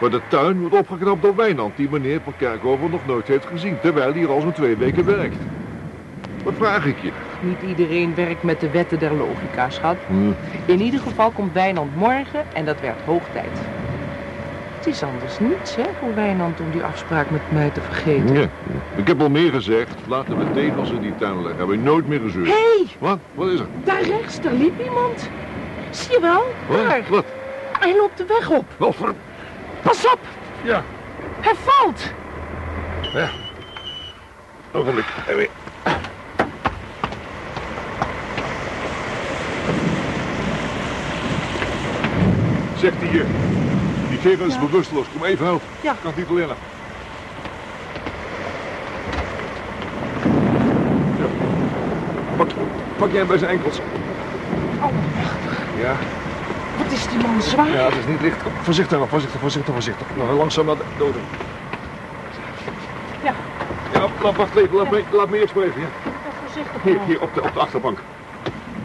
Maar 0.00 0.10
de 0.10 0.20
tuin 0.28 0.60
wordt 0.60 0.74
opgeknapt 0.74 1.22
door 1.22 1.36
Wijnand, 1.36 1.76
die 1.76 1.88
meneer 1.90 2.20
van 2.24 2.32
Kerkhoven 2.36 2.90
nog 2.90 3.06
nooit 3.06 3.28
heeft 3.28 3.46
gezien. 3.46 3.80
Terwijl 3.80 4.10
hij 4.10 4.18
hier 4.18 4.30
al 4.30 4.40
zo'n 4.40 4.52
twee 4.52 4.76
weken 4.76 5.04
werkt. 5.04 5.36
Wat 6.42 6.54
vraag 6.56 6.84
ik 6.86 6.96
je? 7.02 7.10
Niet 7.40 7.62
iedereen 7.66 8.14
werkt 8.14 8.42
met 8.42 8.60
de 8.60 8.70
wetten 8.70 8.98
der 8.98 9.12
logica, 9.14 9.70
schat. 9.70 9.96
Hm. 10.06 10.30
In 10.64 10.80
ieder 10.80 11.00
geval 11.00 11.30
komt 11.30 11.52
Wijnand 11.52 11.96
morgen 11.96 12.44
en 12.52 12.64
dat 12.64 12.80
werd 12.80 13.00
hoog 13.04 13.22
tijd. 13.32 13.58
Het 14.76 14.86
is 14.86 15.02
anders 15.02 15.38
niets, 15.38 15.76
hè, 15.76 15.82
voor 16.00 16.14
Wijnand 16.14 16.60
om 16.60 16.70
die 16.70 16.82
afspraak 16.82 17.30
met 17.30 17.40
mij 17.48 17.70
te 17.70 17.80
vergeten. 17.80 18.34
Ja, 18.34 18.48
ik 18.96 19.06
heb 19.06 19.20
al 19.20 19.30
meer 19.30 19.50
gezegd. 19.52 19.94
Laten 20.06 20.38
we 20.38 20.44
tegels 20.54 20.90
in 20.90 21.00
die 21.00 21.14
tuin 21.16 21.34
leggen. 21.42 21.56
Hebben 21.56 21.76
we 21.76 21.82
nooit 21.82 22.08
meer 22.08 22.20
gezeurd. 22.20 22.46
Hé, 22.46 22.52
hey, 22.52 22.86
Wat? 22.98 23.18
Wat 23.34 23.48
is 23.48 23.60
er? 23.60 23.66
daar 23.84 24.02
rechts, 24.02 24.40
daar 24.40 24.52
liep 24.52 24.80
iemand. 24.84 25.28
Zie 25.90 26.12
je 26.12 26.20
wel? 26.20 26.42
Wat? 26.68 26.88
Daar. 26.88 27.00
Wat? 27.08 27.24
Hij 27.78 27.96
loopt 27.96 28.18
de 28.18 28.24
weg 28.26 28.50
op. 28.50 28.64
Wat 28.76 28.94
voor... 28.94 29.14
Pas 29.82 30.06
op, 30.12 30.18
Ja. 30.62 30.82
hij 31.40 31.54
valt. 31.54 32.12
Ja. 33.12 33.28
Ogenblik. 34.72 35.04
Even. 35.28 35.46
Zegt 42.82 43.00
die 43.00 43.08
hier. 43.08 43.26
Die 44.08 44.18
kerel 44.18 44.46
is 44.46 44.58
bewusteloos. 44.58 45.06
Kom 45.12 45.24
even 45.24 45.44
helpen. 45.46 45.68
Ja. 45.80 45.94
Kan 46.02 46.10
het 46.10 46.16
niet 46.16 46.28
alleen. 46.28 46.48
Ja. 51.18 51.26
Pak, 52.36 52.48
pak 52.96 53.08
jij 53.10 53.18
hem 53.18 53.26
bij 53.28 53.38
zijn 53.38 53.50
enkels. 53.50 53.78
Oh, 54.80 54.88
Ja. 55.80 55.94
wat 56.78 56.92
is 56.92 57.06
die 57.08 57.18
man 57.18 57.42
zwaar? 57.42 57.70
Ja, 57.70 57.84
het 57.84 57.96
is 57.96 58.06
niet 58.06 58.20
licht. 58.20 58.36
Voorzichtig, 58.62 58.98
voorzichtig, 59.08 59.40
voorzichtig, 59.40 59.72
voorzichtig. 59.72 60.06
Nog 60.16 60.36
langzaam 60.36 60.66
naar 60.66 60.76
de 60.76 60.84
doden. 60.98 61.20
Ja, 63.24 63.32
Ja, 63.92 64.06
laat, 64.22 64.36
wacht 64.36 64.56
even, 64.56 64.76
laat, 64.76 64.90
me, 64.90 65.02
laat 65.12 65.30
me 65.30 65.40
eerst 65.40 65.54
maar 65.54 65.64
even. 65.64 65.80
Ja. 65.80 65.86
ja, 66.04 66.30
voorzichtig. 66.44 66.82
Hier, 66.82 66.94
nou. 66.94 67.06
hier, 67.06 67.20
op 67.20 67.34
de, 67.34 67.42
op 67.42 67.54
de 67.54 67.60
achterbank. 67.60 67.98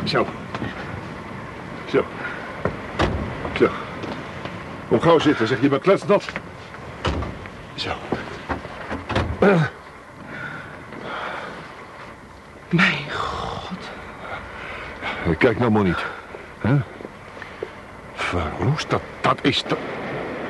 Zo. 0.04 0.26
Kom 4.88 5.02
gauw 5.02 5.20
zitten, 5.20 5.48
zeg 5.48 5.62
je 5.62 5.70
bent 5.70 5.82
kletsnat. 5.82 6.26
Zo. 7.76 7.92
Mijn 12.70 13.12
god. 13.12 13.90
Kijk 15.38 15.60
nou 15.60 15.72
maar 15.72 15.84
niet. 15.84 16.06
Hè? 16.60 16.76
Verroest, 18.14 18.90
dat, 18.90 19.02
dat 19.22 19.40
is... 19.42 19.64
Dat... 19.64 19.78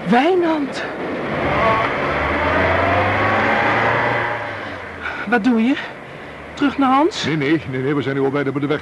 Wijnand. 0.09 0.83
Wat 5.27 5.43
doe 5.43 5.61
je? 5.61 5.75
Terug 6.53 6.77
naar 6.77 6.91
Hans? 6.91 7.25
Nee, 7.25 7.37
nee, 7.37 7.61
nee, 7.69 7.81
nee, 7.81 7.95
we 7.95 8.01
zijn 8.01 8.15
nu 8.15 8.21
al 8.21 8.29
bijna 8.29 8.51
bij 8.51 8.61
de 8.61 8.67
weg. 8.67 8.81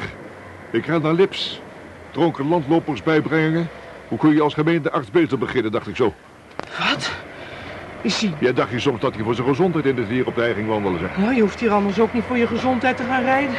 Ik 0.70 0.86
ren 0.86 1.02
naar 1.02 1.14
Lips. 1.14 1.62
Dronken 2.12 2.48
landlopers 2.48 3.04
bijbrengen. 3.04 3.70
Hoe 4.08 4.18
kun 4.18 4.34
je 4.34 4.42
als 4.42 4.54
gemeentearts 4.54 5.12
beter 5.12 5.38
beginnen, 5.38 5.72
dacht 5.72 5.88
ik 5.88 5.96
zo. 5.96 6.14
Wat? 6.80 7.12
Is 8.02 8.22
hij... 8.22 8.34
Jij 8.40 8.54
dacht 8.54 8.72
je 8.72 8.80
soms 8.80 9.00
dat 9.00 9.16
hij 9.16 9.24
voor 9.24 9.36
zijn 9.36 9.48
gezondheid 9.48 9.86
in 9.86 9.98
het 9.98 10.08
weer 10.08 10.28
op 10.28 10.36
de 10.36 10.42
ei 10.42 10.54
ging 10.54 10.68
wandelen, 10.68 11.00
zeg. 11.00 11.18
Nou, 11.18 11.36
je 11.36 11.42
hoeft 11.42 11.60
hier 11.60 11.72
anders 11.72 12.00
ook 12.00 12.14
niet 12.14 12.24
voor 12.24 12.38
je 12.38 12.48
gezondheid 12.48 12.98
te 12.98 13.04
gaan 13.04 13.24
rijden. 13.24 13.56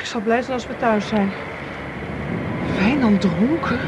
Ik 0.00 0.06
zal 0.06 0.20
blij 0.20 0.42
zijn 0.42 0.52
als 0.52 0.66
we 0.66 0.76
thuis 0.76 1.08
zijn. 1.08 1.30
Wijnand 2.78 3.20
dronken? 3.20 3.78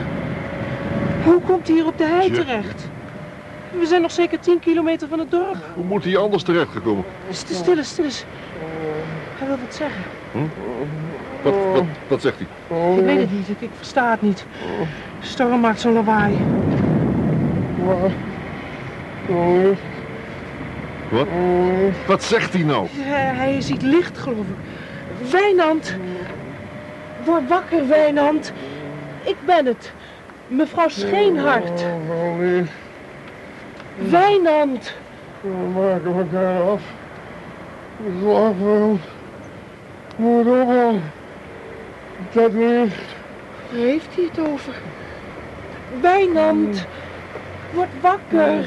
Hoe 1.24 1.40
komt 1.40 1.66
hij 1.66 1.76
hier 1.76 1.86
op 1.86 1.98
de 1.98 2.04
hei 2.04 2.30
terecht? 2.30 2.88
We 3.78 3.86
zijn 3.86 4.02
nog 4.02 4.10
zeker 4.10 4.40
10 4.40 4.58
kilometer 4.58 5.08
van 5.08 5.18
het 5.18 5.30
dorp. 5.30 5.56
Hoe 5.74 5.84
moet 5.84 6.04
hij 6.04 6.16
anders 6.16 6.42
terechtgekomen? 6.42 7.04
Stil, 7.30 7.56
stil 7.56 7.84
stil 7.84 8.04
eens. 8.04 8.24
Hij 9.38 9.46
wil 9.46 9.56
wat 9.64 9.74
zeggen. 9.74 10.02
Wat, 11.42 11.54
wat, 11.72 11.84
wat 12.08 12.20
zegt 12.20 12.36
hij? 12.38 12.46
Ik 12.96 13.04
weet 13.04 13.18
het 13.18 13.32
niet, 13.32 13.48
ik, 13.48 13.60
ik 13.60 13.70
versta 13.76 14.10
het 14.10 14.22
niet. 14.22 14.46
De 15.20 15.26
storm 15.26 15.60
maakt 15.60 15.80
zo'n 15.80 15.92
lawaai. 15.92 16.38
Wat? 21.10 21.26
Wat 22.06 22.22
zegt 22.22 22.52
hij 22.52 22.62
nou? 22.62 22.86
Hij, 22.90 23.34
hij 23.34 23.60
ziet 23.60 23.82
licht, 23.82 24.18
geloof 24.18 24.46
ik. 24.46 25.30
Wijnand. 25.30 25.96
Word 27.24 27.48
wakker, 27.48 27.88
Wijnand. 27.88 28.52
Ik 29.22 29.36
ben 29.46 29.66
het. 29.66 29.92
Mevrouw 30.48 30.88
Scheenhart. 30.88 31.84
Wijnand. 33.96 34.94
We 35.40 35.48
maken 35.74 36.14
elkaar 36.16 36.60
af. 36.60 36.82
Slagveld. 38.20 39.00
Moet 40.16 40.46
op 40.46 41.00
Dat 42.30 42.52
ligt. 42.52 42.94
Waar 43.70 43.80
heeft 43.80 44.14
hij 44.14 44.24
het 44.24 44.40
over? 44.48 44.74
Wijnand. 46.00 46.86
Word 47.74 47.88
wakker. 48.00 48.66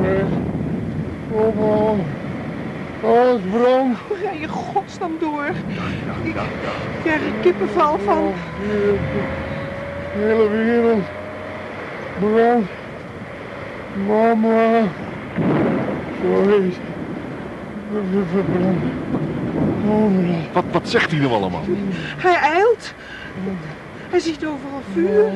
Weer. 0.00 0.24
Opal. 1.34 1.98
Alles 3.04 3.40
brandt. 3.50 3.98
Hoe 4.08 4.16
rij 4.22 4.38
je 4.38 4.48
godsnaam 4.48 5.12
door? 5.20 5.46
Ik 6.24 6.34
krijg 7.02 7.20
er 7.20 7.32
kippenval 7.40 7.98
van. 7.98 8.32
De 8.66 8.98
hele 10.18 10.48
wereld 10.48 11.04
brandt. 12.18 12.70
Mama. 14.06 14.82
Sorry. 16.22 16.72
Overal. 17.94 18.74
Wat, 20.52 20.64
wat 20.72 20.88
zegt 20.88 21.10
hij 21.10 21.20
nou 21.20 21.32
allemaal? 21.32 21.62
Hij 22.16 22.34
eilt. 22.34 22.94
Hij 24.10 24.20
ziet 24.20 24.46
overal 24.46 24.82
vuur. 24.92 25.30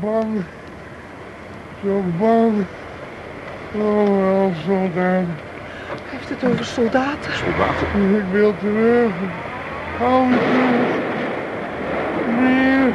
Bang. 0.00 0.42
Zo 1.84 2.02
bang. 2.18 2.64
Overal 3.74 4.52
soldaten. 4.66 5.36
Hij 5.86 6.18
heeft 6.18 6.28
het 6.28 6.44
over 6.50 6.64
soldaten. 6.64 7.32
Soldaten. 7.32 8.16
Ik 8.16 8.32
wil 8.32 8.54
terug. 8.58 9.12
Hou 9.98 10.26
me 10.26 10.36
terug. 10.36 11.00
Meer. 12.40 12.92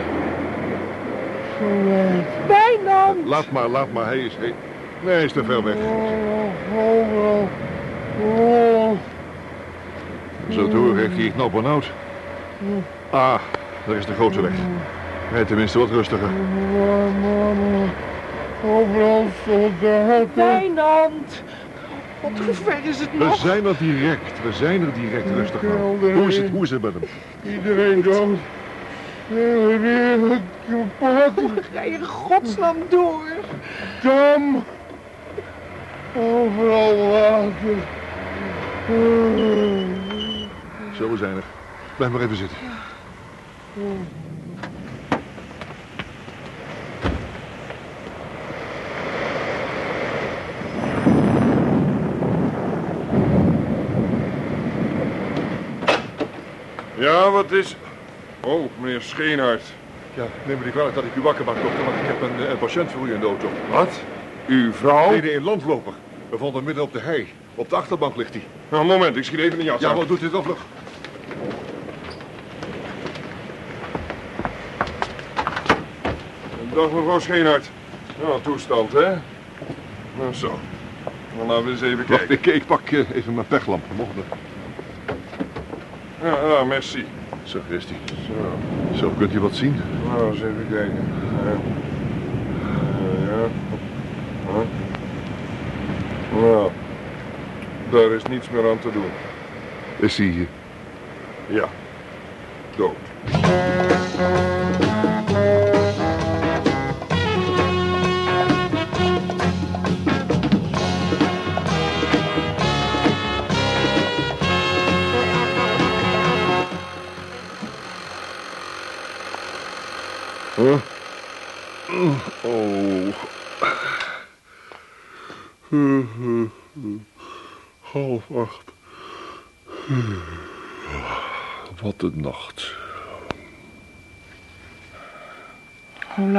Soldaten. 1.60 2.26
Laat 3.28 3.52
maar, 3.52 3.68
laat 3.68 3.92
maar. 3.92 4.06
Hij 4.06 4.20
is... 4.20 4.36
Hij... 4.40 4.54
Nee, 5.04 5.14
hij 5.14 5.24
is 5.24 5.32
te 5.32 5.44
ver 5.44 5.64
weg. 5.64 5.76
Overal. 5.76 6.52
Overal. 6.76 7.50
Overal. 8.24 8.98
Zo 10.50 10.94
heeft 10.96 11.16
hij 11.16 11.26
het 11.26 11.38
nou 11.38 11.52
benauwd. 11.52 11.92
Ah, 13.10 13.40
daar 13.88 13.96
is 13.96 14.06
de 14.06 14.14
grote 14.14 14.42
weg. 14.42 14.52
Rijd 15.32 15.48
tenminste 15.48 15.80
wat 15.80 15.90
rustiger. 15.90 16.30
Overal 18.66 19.26
soldaten. 19.46 20.30
Wijnand. 20.34 21.44
God, 22.22 22.40
hoe 22.46 22.54
ver 22.54 22.78
is 22.84 23.00
het 23.00 23.10
We 23.12 23.18
nog? 23.24 23.36
zijn 23.36 23.66
er 23.66 23.76
direct. 23.78 24.42
We 24.44 24.54
zijn 24.54 24.82
er 24.82 24.94
direct 24.94 25.30
rustig 25.36 25.64
aan. 25.64 26.12
Hoe 26.14 26.28
is 26.28 26.38
het, 26.38 26.50
hoe 26.50 26.64
is 26.64 26.70
het 26.70 26.82
met 26.82 26.94
hem? 26.94 27.04
Iedereen 27.54 28.02
kapot. 28.02 28.38
Hoe 31.36 31.54
rij 31.74 31.90
je 31.90 31.94
in 31.96 32.04
godsnaam 32.04 32.76
door? 32.90 33.26
Dam. 34.04 34.64
Overal 36.16 37.10
water. 37.10 37.76
Zo, 40.98 41.10
we 41.10 41.18
zijn 41.18 41.36
er. 41.36 41.44
Blijf 41.96 42.12
maar 42.12 42.22
even 42.22 42.36
zitten. 42.36 42.58
Ja, 56.96 57.32
wat 57.32 57.52
is... 57.52 57.76
Oh, 58.40 58.70
meneer 58.82 59.02
Scheenhart. 59.02 59.62
Ja, 60.14 60.26
neem 60.46 60.58
me 60.58 60.64
niet 60.64 60.74
kwalijk 60.74 60.96
dat 60.96 61.04
ik 61.04 61.16
u 61.16 61.22
wakker 61.22 61.46
maak, 61.46 61.62
dokter, 61.62 61.84
want 61.84 61.96
ik 61.96 62.08
heb 62.08 62.22
een, 62.22 62.46
eh, 62.46 62.50
een 62.50 62.58
patiënt 62.58 62.92
voor 62.92 63.08
u 63.08 63.14
in 63.14 63.20
de 63.20 63.26
auto. 63.26 63.48
Wat? 63.72 64.02
Uw 64.48 64.74
vrouw? 64.74 65.10
Nee, 65.10 65.36
een 65.36 65.44
landloper. 65.44 65.94
We 66.30 66.38
vonden 66.38 66.56
hem 66.56 66.64
midden 66.64 66.84
op 66.84 66.94
de 66.94 67.00
hei. 67.00 67.28
Op 67.56 67.70
de 67.70 67.76
achterbank 67.76 68.16
ligt 68.16 68.34
hij. 68.34 68.44
Nou, 68.70 68.82
een 68.82 68.90
moment, 68.90 69.16
ik 69.16 69.24
schiet 69.24 69.40
even 69.40 69.60
een 69.60 69.66
jas 69.66 69.82
Ja, 69.82 69.96
wat 69.96 70.08
doet 70.08 70.20
dit 70.20 70.34
op 70.34 70.44
vlug? 70.44 70.58
Dag 76.78 76.92
mevrouw 76.92 77.20
Scheenhart. 77.20 77.70
Nou, 78.22 78.42
toestand, 78.42 78.94
hè? 78.94 79.08
Nou, 80.18 80.34
zo. 80.34 80.60
Dan 81.38 81.48
laten 81.48 81.66
we 81.66 81.72
eens 81.72 81.82
even 81.82 81.98
Wacht, 82.08 82.26
kijken. 82.28 82.36
ik, 82.36 82.46
ik 82.62 82.66
pak 82.66 82.90
eh, 82.90 83.00
even 83.14 83.34
mijn 83.34 83.48
pechlamp. 83.48 83.84
Mocht 83.96 84.10
dat? 84.16 84.38
Ja, 86.24 86.48
ja, 86.58 86.64
merci. 86.64 87.06
Zo, 87.44 87.58
is 87.68 87.86
hij. 87.86 87.98
Zo, 88.28 88.98
Zo, 88.98 89.12
kunt 89.18 89.34
u 89.34 89.40
wat 89.40 89.56
zien? 89.56 89.82
nou, 90.08 90.28
eens 90.32 90.38
even 90.42 90.68
kijken. 90.70 91.08
Ja. 91.44 91.52
Ja, 93.26 93.42
ja. 93.42 93.50
Huh? 94.52 94.66
Nou, 96.42 96.72
daar 97.90 98.12
is 98.12 98.24
niets 98.24 98.50
meer 98.50 98.70
aan 98.70 98.80
te 98.80 98.92
doen. 98.92 99.10
Is 100.00 100.18
hij... 100.18 100.28
eh, 100.28 101.56
Ja, 101.56 101.66
dood. 102.76 102.96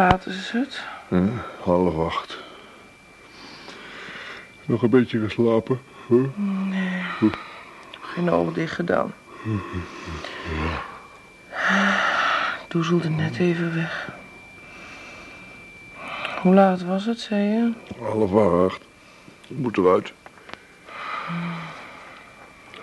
Laat 0.09 0.27
is 0.27 0.51
het? 0.51 0.81
Half 1.63 1.99
acht. 1.99 2.39
Nog 4.65 4.83
een 4.83 4.91
beetje 4.91 5.21
geslapen? 5.21 5.81
Huh? 6.07 6.25
Geen 8.01 8.31
ogen 8.31 8.53
dicht 8.53 8.75
gedaan. 8.75 9.15
Doezelde 12.69 13.09
net 13.09 13.39
even 13.39 13.75
weg. 13.75 14.09
Hoe 16.43 16.55
laat 16.55 16.83
was 16.83 17.05
het, 17.05 17.21
zei 17.21 17.43
je? 17.43 17.73
Half 18.01 18.35
acht. 18.65 18.83
We 19.47 19.55
moeten 19.57 19.83
eruit. 19.83 20.13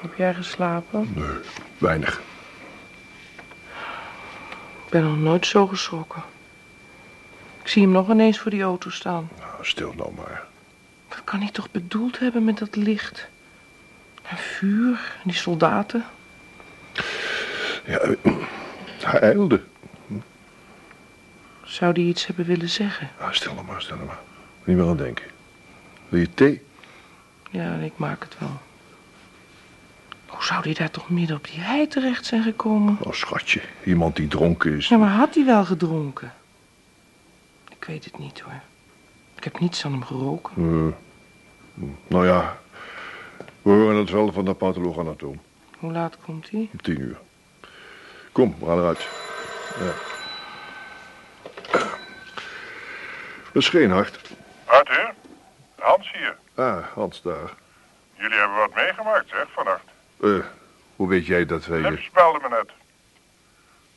Heb 0.01 0.15
jij 0.15 0.34
geslapen? 0.34 1.12
Nee, 1.15 1.38
weinig. 1.77 2.22
Ik 4.86 4.91
ben 4.91 5.03
nog 5.03 5.17
nooit 5.17 5.46
zo 5.46 5.67
geschrokken. 5.67 6.24
Ik 7.65 7.72
zie 7.72 7.81
hem 7.81 7.91
nog 7.91 8.10
ineens 8.10 8.39
voor 8.39 8.51
die 8.51 8.62
auto 8.62 8.89
staan. 8.89 9.29
Nou, 9.39 9.65
stil 9.65 9.93
nou 9.98 10.13
maar. 10.13 10.43
Wat 11.10 11.22
kan 11.24 11.39
hij 11.39 11.51
toch 11.51 11.72
bedoeld 11.72 12.19
hebben 12.19 12.43
met 12.43 12.57
dat 12.57 12.75
licht? 12.75 13.27
En 14.24 14.38
vuur 14.38 15.13
en 15.15 15.22
die 15.24 15.34
soldaten. 15.34 16.05
Ja, 17.86 17.98
eh, 17.98 18.34
hij 19.03 19.19
ijlde. 19.19 19.62
Zou 21.63 21.93
die 21.93 22.07
iets 22.07 22.25
hebben 22.25 22.45
willen 22.45 22.69
zeggen? 22.69 23.10
Nou, 23.19 23.34
stil 23.34 23.53
nou 23.53 23.65
maar, 23.65 23.81
stil 23.81 23.95
nou 23.95 24.07
maar. 24.07 24.19
Niet 24.63 24.77
meer 24.77 24.88
aan 24.88 24.98
denken. 24.98 25.25
Wil 26.10 26.19
je 26.19 26.34
thee? 26.34 26.62
Ja, 27.51 27.75
ik 27.75 27.93
maak 27.95 28.24
het 28.24 28.36
wel. 28.39 28.60
Hoe 30.25 30.43
zou 30.43 30.63
die 30.63 30.74
daar 30.74 30.91
toch 30.91 31.10
midden 31.10 31.36
op 31.38 31.48
die 31.48 31.60
hei 31.60 31.88
terecht 31.88 32.25
zijn 32.25 32.43
gekomen? 32.43 32.98
Oh, 33.00 33.13
schatje. 33.13 33.62
Iemand 33.84 34.15
die 34.15 34.27
dronken 34.27 34.77
is. 34.77 34.88
Ja, 34.88 34.98
maar 34.98 35.10
had 35.10 35.36
hij 35.36 35.45
wel 35.45 35.65
gedronken? 35.65 36.34
Ik 37.86 37.92
weet 37.92 38.06
het 38.06 38.18
niet 38.18 38.39
hoor. 38.39 38.62
Ik 39.36 39.44
heb 39.44 39.60
niets 39.60 39.86
aan 39.86 39.92
hem 39.92 40.04
geroken. 40.04 40.54
Eh, 40.58 41.86
nou 42.08 42.27
ja, 42.27 42.58
we 43.62 43.70
horen 43.70 43.96
het 43.96 44.10
wel 44.10 44.32
van 44.32 44.46
de 44.46 44.54
patholoog 44.54 45.00
anatoom. 45.00 45.42
Hoe 45.77 45.92
laat 45.92 46.18
komt 46.25 46.50
hij? 46.50 46.70
Om 46.72 46.82
tien 46.82 47.00
uur. 47.01 47.18
Kom, 48.32 48.56
we 48.60 48.65
gaan 48.65 48.77
eruit. 48.77 49.08
Ja. 49.80 49.94
Dat 53.54 53.63
is 53.63 53.70
geen 53.70 53.92
hart. 53.92 54.20
Arthur? 54.65 55.13
Hans 55.80 56.12
hier. 56.12 56.38
Ah, 56.56 56.86
Hans 56.94 57.22
daar. 57.22 57.54
Jullie 58.13 58.38
hebben 58.38 58.58
wat 58.58 58.75
meegemaakt, 58.75 59.30
zeg, 59.30 59.48
vannacht. 59.51 59.86
Eh, 60.22 60.46
hoe 60.96 61.08
weet 61.08 61.25
jij 61.25 61.46
dat 61.46 61.65
wij... 61.65 61.80
Lips 61.80 62.10
belde 62.12 62.39
me 62.42 62.50
net. 62.50 62.72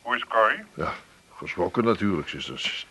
Hoe 0.03 0.17
is 0.17 0.25
Corrie? 0.25 0.65
Ja, 0.75 0.93
geschrokken 1.37 1.85
natuurlijk. 1.85 2.29
Ze 2.29 2.53
is 2.53 2.87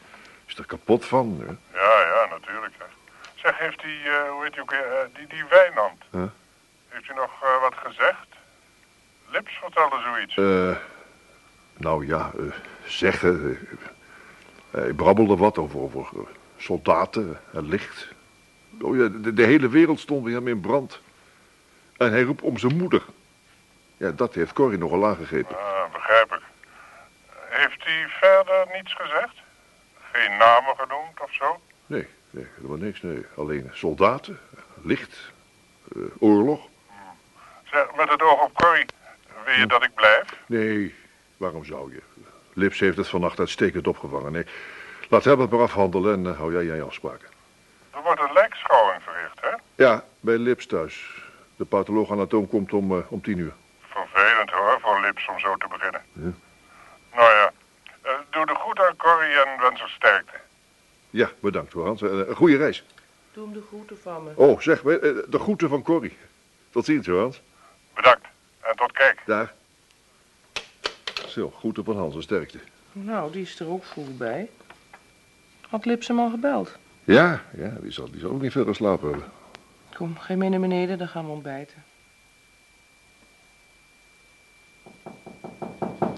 is 0.47 0.57
er 0.57 0.65
kapot 0.65 1.05
van. 1.05 1.37
Hè? 1.39 1.79
Ja, 1.79 2.01
ja, 2.01 2.27
natuurlijk, 2.29 2.73
zeg. 2.77 2.87
Zeg, 3.35 3.57
heeft 3.57 3.81
die, 3.81 4.09
eh, 4.09 4.29
hoe 4.29 4.43
heet 4.43 4.53
die 4.53 4.61
ook 4.61 4.71
weer, 4.71 4.91
eh, 4.91 5.05
die, 5.13 5.27
die 5.27 5.43
Wijnand... 5.49 6.03
Huh? 6.11 6.23
Heeft 6.87 7.09
u 7.09 7.13
nog 7.13 7.43
eh, 7.43 7.61
wat 7.61 7.73
gezegd? 7.75 8.27
Lips 9.29 9.57
vertelde 9.61 10.01
zoiets. 10.01 10.37
Eh, 10.37 10.77
nou 11.77 12.07
ja, 12.07 12.31
zeggen. 12.85 13.57
hij 14.71 14.93
brabbelde 14.93 15.37
wat 15.37 15.57
over, 15.57 15.79
over 15.79 16.07
soldaten 16.57 17.41
en 17.53 17.69
licht. 17.69 18.07
Oh 18.81 18.95
ja, 18.95 19.07
de, 19.07 19.33
de 19.33 19.43
hele 19.43 19.69
wereld 19.69 19.99
stond 19.99 20.23
bij 20.23 20.33
hem 20.33 20.47
in 20.47 20.59
brand. 20.59 21.01
En 21.97 22.11
hij 22.11 22.21
roept 22.21 22.41
om 22.41 22.57
zijn 22.57 22.77
moeder. 22.77 23.03
Ja, 23.97 24.11
dat 24.11 24.33
heeft 24.33 24.53
Corrie 24.53 24.77
nogal 24.77 25.07
aangegrepen. 25.07 25.57
Ah, 25.57 25.91
begrijp 25.91 26.33
ik. 26.33 26.41
Heeft 27.49 27.83
hij 27.83 28.07
verder 28.09 28.67
niets 28.73 28.93
gezegd? 28.93 29.35
Geen 30.17 30.37
namen 30.37 30.75
genoemd 30.77 31.21
of 31.21 31.33
zo? 31.33 31.59
Nee, 31.85 32.07
nee, 32.29 32.47
helemaal 32.55 32.77
niks, 32.77 33.01
nee. 33.01 33.25
Alleen 33.35 33.69
soldaten, 33.73 34.39
licht, 34.81 35.31
eh, 35.95 36.01
oorlog. 36.19 36.67
Zeg, 37.63 37.95
met 37.95 38.09
het 38.09 38.21
oog 38.21 38.41
op 38.41 38.53
Corrie, 38.53 38.85
wil 39.45 39.53
je 39.53 39.65
dat 39.65 39.83
ik 39.83 39.93
blijf? 39.93 40.23
Nee, 40.45 40.95
waarom 41.37 41.65
zou 41.65 41.93
je? 41.93 42.01
Lips 42.53 42.79
heeft 42.79 42.97
het 42.97 43.07
vannacht 43.07 43.39
uitstekend 43.39 43.87
opgevangen. 43.87 44.31
Nee, 44.31 44.45
laat 45.09 45.23
hem 45.23 45.39
het 45.39 45.49
maar 45.49 45.61
afhandelen 45.61 46.13
en 46.13 46.31
eh, 46.31 46.37
hou 46.37 46.53
jij 46.53 46.65
jij 46.65 46.81
afspraken. 46.81 47.27
Er 47.91 48.01
wordt 48.03 48.21
een 48.21 48.33
lijkschouwing 48.33 49.01
verricht, 49.03 49.41
hè? 49.41 49.83
Ja, 49.83 50.03
bij 50.19 50.37
Lips 50.37 50.65
thuis. 50.65 51.23
De 51.55 51.65
patholoog 51.65 52.11
anatoom 52.11 52.47
komt 52.47 52.73
om, 52.73 52.97
eh, 52.97 53.11
om 53.11 53.21
tien 53.21 53.37
uur. 53.37 53.53
Vervelend 53.81 54.49
hoor, 54.49 54.77
voor 54.81 55.01
Lips 55.01 55.27
om 55.27 55.39
zo 55.39 55.55
te 55.55 55.67
beginnen. 55.67 56.01
Ja. 56.13 56.31
Nou 57.15 57.31
ja, 57.31 57.51
doe 58.37 58.45
de 58.45 58.55
goed 58.55 58.79
aan 58.79 58.95
Corrie 58.95 59.35
en 59.41 59.61
wens 59.61 59.79
haar 59.79 59.89
sterkte. 59.89 60.33
Ja, 61.09 61.29
bedankt 61.39 61.73
hoor 61.73 61.85
Hans. 61.85 62.01
Eh, 62.01 62.09
Een 62.27 62.35
goede 62.35 62.57
reis. 62.57 62.83
Doe 63.33 63.43
hem 63.43 63.53
de 63.53 63.63
groeten 63.67 63.97
van 64.01 64.23
me. 64.23 64.31
Oh, 64.35 64.59
zeg, 64.59 64.77
eh, 64.77 64.83
de 65.27 65.39
groeten 65.39 65.69
van 65.69 65.81
Corrie. 65.83 66.17
Tot 66.69 66.85
ziens 66.85 67.07
hoor 67.07 67.19
Hans. 67.21 67.41
Bedankt 67.93 68.25
en 68.61 68.75
tot 68.75 68.91
kijk. 68.91 69.21
Daar. 69.25 69.53
Zo, 71.27 71.51
groeten 71.57 71.83
van 71.83 71.97
Hans 71.97 72.15
en 72.15 72.21
sterkte. 72.21 72.59
Nou, 72.91 73.31
die 73.31 73.41
is 73.41 73.59
er 73.59 73.67
ook 73.69 73.85
vroeg 73.85 74.17
bij. 74.17 74.49
Had 75.69 75.85
Lips 75.85 76.07
hem 76.07 76.19
al 76.19 76.29
gebeld? 76.29 76.77
Ja, 77.03 77.43
ja, 77.57 77.73
die 77.81 77.91
zal, 77.91 78.11
die 78.11 78.19
zal 78.19 78.29
ook 78.29 78.41
niet 78.41 78.51
veel 78.51 78.65
geslapen 78.65 79.09
hebben. 79.09 79.31
Kom, 79.95 80.17
ga 80.17 80.33
je 80.33 80.39
mee 80.39 80.49
naar 80.49 80.59
beneden, 80.59 80.97
dan 80.97 81.07
gaan 81.07 81.25
we 81.25 81.31
ontbijten. 81.31 81.83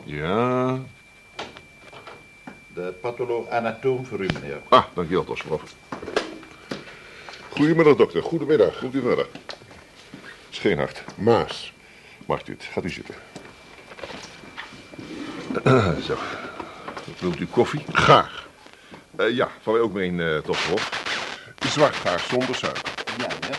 Ja. 0.04 0.78
De 2.74 2.94
patholoog 3.02 3.50
anatoom 3.50 4.06
voor 4.06 4.20
u, 4.20 4.28
meneer. 4.34 4.62
Ah, 4.70 4.84
dankjewel, 4.94 5.24
Tosprof. 5.24 5.62
Goedemiddag, 7.50 7.96
dokter. 7.96 8.24
Goedemiddag. 8.24 8.78
Goedemiddag. 8.78 9.28
Scheenhart. 10.50 11.04
Maas. 11.16 11.74
Mag 12.26 12.44
dit? 12.44 12.64
Gaat 12.64 12.84
u 12.84 12.90
zitten. 12.90 13.16
Zo. 16.08 16.18
Wilt 17.20 17.40
u 17.40 17.46
koffie? 17.46 17.84
Graag. 17.92 18.48
Eh, 19.16 19.36
ja, 19.36 19.50
van 19.62 19.74
mij 19.74 19.82
ook 19.82 19.94
mee 19.94 20.10
een 20.10 20.20
uh, 20.20 20.38
Tosprof. 20.38 21.04
Zwart 21.60 21.96
graag 21.96 22.24
zonder 22.24 22.56
suiker. 22.56 22.94
Ja, 23.18 23.28
meneer. 23.42 23.58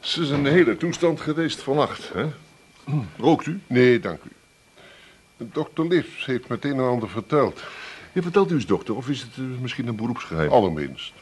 Ze 0.00 0.22
is 0.22 0.30
een 0.30 0.46
hele 0.46 0.76
toestand 0.76 1.20
geweest 1.20 1.62
vannacht, 1.62 2.12
hè? 2.12 2.26
Rookt 3.18 3.46
u? 3.46 3.60
Nee, 3.66 4.00
dank 4.00 4.22
u. 4.24 4.30
Dokter 5.36 5.86
Lips 5.86 6.26
heeft 6.26 6.48
meteen 6.48 6.78
een 6.78 6.88
ander 6.90 7.08
verteld. 7.08 7.62
Ja, 8.12 8.22
vertelt 8.22 8.50
u 8.50 8.54
eens, 8.54 8.66
dokter, 8.66 8.96
of 8.96 9.08
is 9.08 9.20
het 9.20 9.30
eh, 9.36 9.44
misschien 9.60 9.86
een 9.86 9.96
beroepsgeheim? 9.96 10.50
Allerminst. 10.50 11.12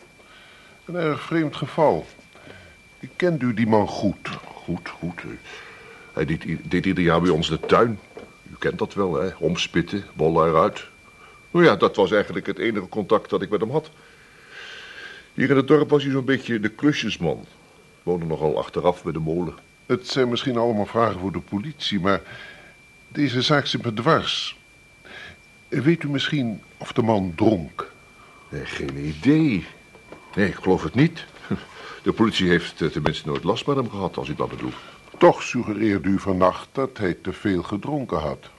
Een 0.85 0.94
erg 0.94 1.22
vreemd 1.22 1.57
geval. 1.57 2.07
Ik 3.00 3.11
kende 3.16 3.44
u 3.44 3.55
die 3.55 3.66
man 3.66 3.88
goed. 3.88 4.29
Goed, 4.44 4.88
goed. 4.88 5.20
eh. 5.22 5.29
Hij 6.12 6.24
deed 6.62 6.87
ieder 6.87 7.05
jaar 7.05 7.20
bij 7.20 7.31
ons 7.31 7.48
de 7.48 7.61
tuin. 7.61 7.98
U 8.50 8.55
kent 8.59 8.79
dat 8.79 8.94
wel, 8.94 9.14
hè? 9.14 9.31
Omspitten, 9.38 10.05
bollen 10.12 10.48
eruit. 10.48 10.87
Nou 11.50 11.64
ja, 11.64 11.77
dat 11.77 11.96
was 11.96 12.12
eigenlijk 12.12 12.46
het 12.46 12.59
enige 12.59 12.88
contact 12.88 13.31
dat 13.31 13.42
ik 13.42 13.50
met 13.50 13.61
hem 13.61 13.70
had. 13.70 13.90
Hier 15.35 15.50
in 15.50 15.57
het 15.57 15.68
dorp 15.68 15.90
was 15.90 16.03
hij 16.03 16.12
zo'n 16.12 16.24
beetje 16.24 16.61
de 16.61 16.68
klusjesman. 16.68 17.46
Woonde 18.03 18.27
nogal 18.27 18.59
achteraf 18.59 19.03
bij 19.03 19.12
de 19.12 19.18
molen. 19.18 19.55
Het 19.87 20.09
zijn 20.09 20.29
misschien 20.29 20.57
allemaal 20.57 20.87
vragen 20.87 21.20
voor 21.20 21.33
de 21.33 21.40
politie, 21.40 22.00
maar 22.00 22.20
deze 23.14 23.42
zaak 23.42 23.66
zit 23.66 23.85
me 23.85 23.94
dwars. 23.94 24.59
Weet 25.68 26.03
u 26.03 26.09
misschien 26.09 26.62
of 26.77 26.92
de 26.92 27.03
man 27.03 27.33
dronk? 27.37 27.92
Nee, 28.48 28.64
geen 28.64 28.98
idee. 28.98 29.66
Nee, 30.35 30.48
ik 30.48 30.55
geloof 30.55 30.83
het 30.83 30.94
niet. 30.94 31.24
De 32.03 32.12
politie 32.12 32.48
heeft 32.48 32.83
eh, 32.83 32.88
tenminste 32.88 33.29
nooit 33.29 33.44
last 33.44 33.66
met 33.66 33.77
hem 33.77 33.90
gehad, 33.90 34.16
als 34.16 34.29
u 34.29 34.35
dat 34.35 34.48
bedoelt. 34.48 34.74
Toch 35.18 35.42
suggereerde 35.42 36.09
u 36.09 36.18
vannacht 36.18 36.68
dat 36.72 36.98
hij 36.98 37.14
te 37.22 37.33
veel 37.33 37.62
gedronken 37.62 38.18
had. 38.18 38.50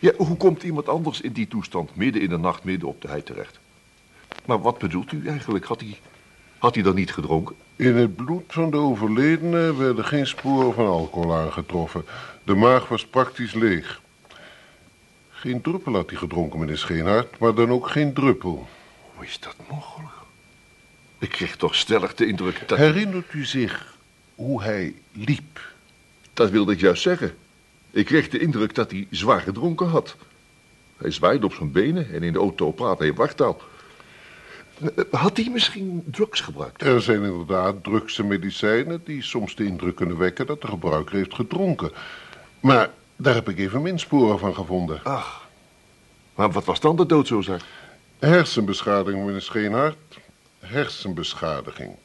Ja, 0.00 0.12
hoe 0.16 0.36
komt 0.36 0.62
iemand 0.62 0.88
anders 0.88 1.20
in 1.20 1.32
die 1.32 1.48
toestand 1.48 1.96
midden 1.96 2.22
in 2.22 2.28
de 2.28 2.38
nacht 2.38 2.64
midden 2.64 2.88
op 2.88 3.00
de 3.00 3.08
hei 3.08 3.22
terecht? 3.22 3.58
Maar 4.44 4.60
wat 4.60 4.78
bedoelt 4.78 5.12
u 5.12 5.26
eigenlijk? 5.26 5.64
Had 5.64 5.80
hij, 5.80 5.98
had 6.58 6.74
hij 6.74 6.82
dan 6.82 6.94
niet 6.94 7.12
gedronken? 7.12 7.56
In 7.76 7.96
het 7.96 8.16
bloed 8.16 8.44
van 8.48 8.70
de 8.70 8.76
overledene 8.76 9.76
werden 9.76 10.04
geen 10.04 10.26
sporen 10.26 10.74
van 10.74 10.86
alcohol 10.86 11.36
aangetroffen. 11.36 12.04
De 12.48 12.54
maag 12.54 12.88
was 12.88 13.06
praktisch 13.06 13.52
leeg. 13.52 14.00
Geen 15.30 15.60
druppel 15.60 15.92
had 15.94 16.10
hij 16.10 16.18
gedronken, 16.18 16.58
meneer 16.58 16.78
Scheenhard, 16.78 17.38
maar 17.38 17.54
dan 17.54 17.70
ook 17.70 17.88
geen 17.88 18.12
druppel. 18.12 18.68
Hoe 19.14 19.24
is 19.24 19.40
dat 19.40 19.56
mogelijk? 19.70 20.12
Ik 21.18 21.28
kreeg 21.28 21.56
toch 21.56 21.74
stellig 21.74 22.14
de 22.14 22.26
indruk 22.26 22.68
dat... 22.68 22.78
Herinnert 22.78 23.32
u 23.32 23.44
zich 23.44 23.96
hoe 24.34 24.62
hij 24.62 24.94
liep? 25.12 25.60
Dat 26.32 26.50
wilde 26.50 26.72
ik 26.72 26.80
juist 26.80 27.02
zeggen. 27.02 27.34
Ik 27.90 28.04
kreeg 28.06 28.28
de 28.28 28.38
indruk 28.38 28.74
dat 28.74 28.90
hij 28.90 29.06
zwaar 29.10 29.40
gedronken 29.40 29.88
had. 29.88 30.16
Hij 30.96 31.10
zwaaide 31.10 31.46
op 31.46 31.52
zijn 31.52 31.72
benen 31.72 32.12
en 32.12 32.22
in 32.22 32.32
de 32.32 32.38
auto 32.38 32.70
praatte 32.72 33.02
hij 33.02 33.14
wartaal. 33.14 33.60
Eh, 34.80 35.04
Had 35.10 35.36
hij 35.36 35.48
misschien 35.52 36.04
drugs 36.10 36.40
gebruikt? 36.40 36.82
Er 36.82 37.02
zijn 37.02 37.22
inderdaad 37.22 37.84
drugs 37.84 38.18
en 38.18 38.26
medicijnen 38.26 39.00
die 39.04 39.22
soms 39.22 39.54
de 39.54 39.64
indruk 39.64 39.96
kunnen 39.96 40.18
wekken 40.18 40.46
dat 40.46 40.60
de 40.60 40.66
gebruiker 40.66 41.14
heeft 41.14 41.34
gedronken. 41.34 41.90
Maar 42.60 42.90
daar 43.16 43.34
heb 43.34 43.48
ik 43.48 43.58
even 43.58 43.98
sporen 43.98 44.38
van 44.38 44.54
gevonden. 44.54 45.00
Ach, 45.04 45.48
maar 46.34 46.50
wat 46.50 46.64
was 46.64 46.80
dan 46.80 46.96
de 46.96 47.06
doodsoorzaak? 47.06 47.60
Hersenbeschadiging, 48.18 49.24
meneer 49.24 49.40
Scheenhard. 49.40 49.96
Hersenbeschadiging. 50.58 51.96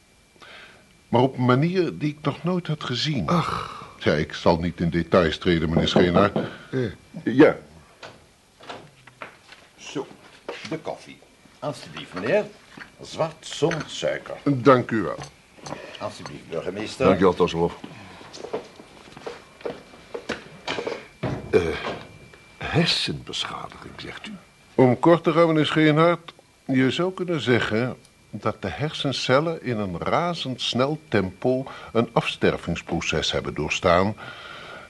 Maar 1.08 1.20
op 1.20 1.36
een 1.38 1.44
manier 1.44 1.98
die 1.98 2.10
ik 2.10 2.18
nog 2.22 2.42
nooit 2.42 2.66
had 2.66 2.84
gezien. 2.84 3.28
Ach. 3.28 3.84
Ja, 3.98 4.12
ik 4.12 4.32
zal 4.32 4.56
niet 4.58 4.80
in 4.80 4.90
details 4.90 5.38
treden, 5.38 5.68
meneer 5.68 5.88
Scheenhard. 5.88 6.36
Eh, 6.70 6.80
ja, 7.24 7.56
Zo, 9.76 10.06
de 10.68 10.78
koffie. 10.78 11.18
Alsjeblieft, 11.58 12.14
meneer. 12.14 12.44
Zwart 13.00 13.46
zonder 13.46 13.84
suiker. 13.86 14.36
Dank 14.44 14.90
u 14.90 15.02
wel. 15.02 15.18
Alsjeblieft, 16.00 16.48
burgemeester. 16.48 17.06
Dank 17.06 17.18
je 17.18 17.24
wel, 17.24 17.34
Tosselhoff. 17.34 17.74
Eh, 21.54 21.60
hersenbeschadiging, 22.56 23.92
zegt 23.96 24.26
u? 24.26 24.32
Om 24.74 24.98
kort 24.98 25.22
te 25.22 25.32
gaan, 25.32 25.46
meneer 25.46 25.66
Scheenhart, 25.66 26.34
je 26.64 26.90
zou 26.90 27.12
kunnen 27.12 27.40
zeggen 27.40 27.96
dat 28.30 28.62
de 28.62 28.68
hersencellen 28.68 29.62
in 29.62 29.78
een 29.78 29.98
razendsnel 29.98 31.00
tempo 31.08 31.64
een 31.92 32.08
afstervingsproces 32.12 33.32
hebben 33.32 33.54
doorstaan, 33.54 34.16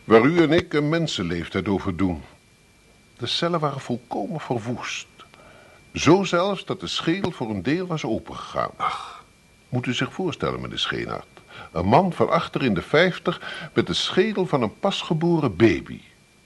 waar 0.04 0.24
u 0.24 0.42
en 0.42 0.52
ik 0.52 0.72
een 0.72 0.88
mensenleeftijd 0.88 1.68
over 1.68 1.96
doen. 1.96 2.22
De 3.16 3.26
cellen 3.26 3.60
waren 3.60 3.80
volkomen 3.80 4.40
verwoest. 4.40 5.06
Zo 5.94 6.24
zelfs 6.24 6.64
dat 6.64 6.80
de 6.80 6.86
schedel 6.86 7.30
voor 7.30 7.50
een 7.50 7.62
deel 7.62 7.86
was 7.86 8.04
opengegaan. 8.04 8.70
Ach, 8.76 9.24
moet 9.68 9.86
u 9.86 9.94
zich 9.94 10.12
voorstellen, 10.12 10.60
meneer 10.60 10.78
Scheenhart. 10.78 11.26
Een 11.72 11.86
man 11.86 12.12
van 12.12 12.30
achter 12.30 12.62
in 12.62 12.74
de 12.74 12.82
vijftig 12.82 13.40
met 13.72 13.86
de 13.86 13.94
schedel 13.94 14.46
van 14.46 14.62
een 14.62 14.78
pasgeboren 14.78 15.56
baby. 15.56 16.00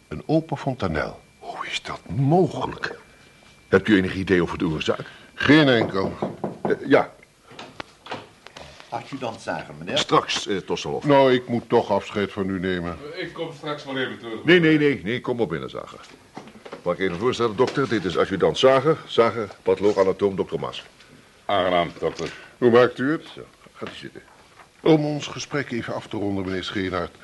Een 0.08 0.22
open 0.26 0.56
fontanel. 0.56 1.20
Hoe 1.38 1.66
is 1.66 1.82
dat 1.82 2.00
mogelijk? 2.16 2.98
Hebt 3.68 3.88
u 3.88 3.96
enig 3.96 4.14
idee 4.14 4.42
over 4.42 4.58
de 4.58 4.66
oorzaak? 4.66 5.00
Geen 5.34 5.68
enkel. 5.68 6.12
Eh, 6.62 6.70
ja, 6.86 7.10
Adjudant 8.88 9.40
zagen, 9.40 9.74
meneer. 9.78 9.98
straks, 9.98 10.46
eh 10.46 10.56
Tosselhoff. 10.56 11.06
Nou, 11.06 11.32
ik 11.34 11.48
moet 11.48 11.68
toch 11.68 11.90
afscheid 11.90 12.32
van 12.32 12.48
u 12.48 12.60
nemen. 12.60 12.96
Ik 13.16 13.32
kom 13.32 13.52
straks 13.56 13.84
wel 13.84 13.98
even 13.98 14.18
terug. 14.18 14.44
Nee, 14.44 14.60
nee, 14.60 14.78
nee, 14.78 15.00
nee, 15.04 15.20
kom 15.20 15.40
op 15.40 15.48
binnen, 15.48 15.70
Zager. 15.70 16.00
Mag 16.82 16.94
ik 16.94 17.00
even 17.00 17.18
voorstellen, 17.18 17.56
dokter? 17.56 17.88
Dit 17.88 18.04
is 18.04 18.18
adjudant 18.18 18.58
Zager. 18.58 18.98
Zager, 19.06 19.48
patholoog, 19.62 19.98
anatoom, 19.98 20.36
dokter 20.36 20.60
Mas. 20.60 20.84
Aangenaam, 21.44 21.90
dokter. 22.00 22.32
Hoe 22.58 22.70
maakt 22.70 22.98
u 22.98 23.10
het? 23.12 23.26
Zo, 23.34 23.40
gaat 23.74 23.88
u 23.88 23.94
zitten. 23.96 24.22
Om 24.80 25.04
ons 25.04 25.26
gesprek 25.26 25.70
even 25.70 25.94
af 25.94 26.06
te 26.06 26.16
ronden, 26.16 26.44
meneer 26.44 26.64
Scheenhart. 26.64 27.14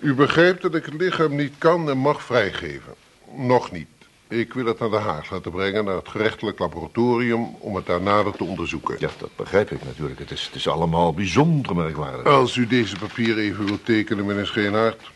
U 0.00 0.14
begrijpt 0.14 0.62
dat 0.62 0.74
ik 0.74 0.84
het 0.84 0.94
lichaam 0.94 1.34
niet 1.34 1.54
kan 1.58 1.90
en 1.90 1.98
mag 1.98 2.22
vrijgeven. 2.22 2.94
Nog 3.36 3.70
niet. 3.70 3.86
Ik 4.28 4.54
wil 4.54 4.64
het 4.64 4.78
naar 4.78 4.90
Den 4.90 5.00
Haag 5.00 5.30
laten 5.30 5.50
brengen, 5.50 5.84
naar 5.84 5.96
het 5.96 6.08
gerechtelijk 6.08 6.58
laboratorium, 6.58 7.54
om 7.58 7.76
het 7.76 7.86
daar 7.86 8.02
nader 8.02 8.32
te 8.32 8.44
onderzoeken. 8.44 8.96
Ja, 8.98 9.08
dat 9.18 9.36
begrijp 9.36 9.70
ik 9.70 9.84
natuurlijk. 9.84 10.18
Het 10.18 10.30
is, 10.30 10.44
het 10.44 10.54
is 10.54 10.68
allemaal 10.68 11.14
bijzonder 11.14 11.76
merkwaardig. 11.76 12.24
Als 12.24 12.56
u 12.56 12.66
deze 12.66 12.96
papieren 12.96 13.42
even 13.42 13.66
wilt 13.66 13.84
tekenen, 13.84 14.26
meneer 14.26 14.46
Scheenhart. 14.46 15.10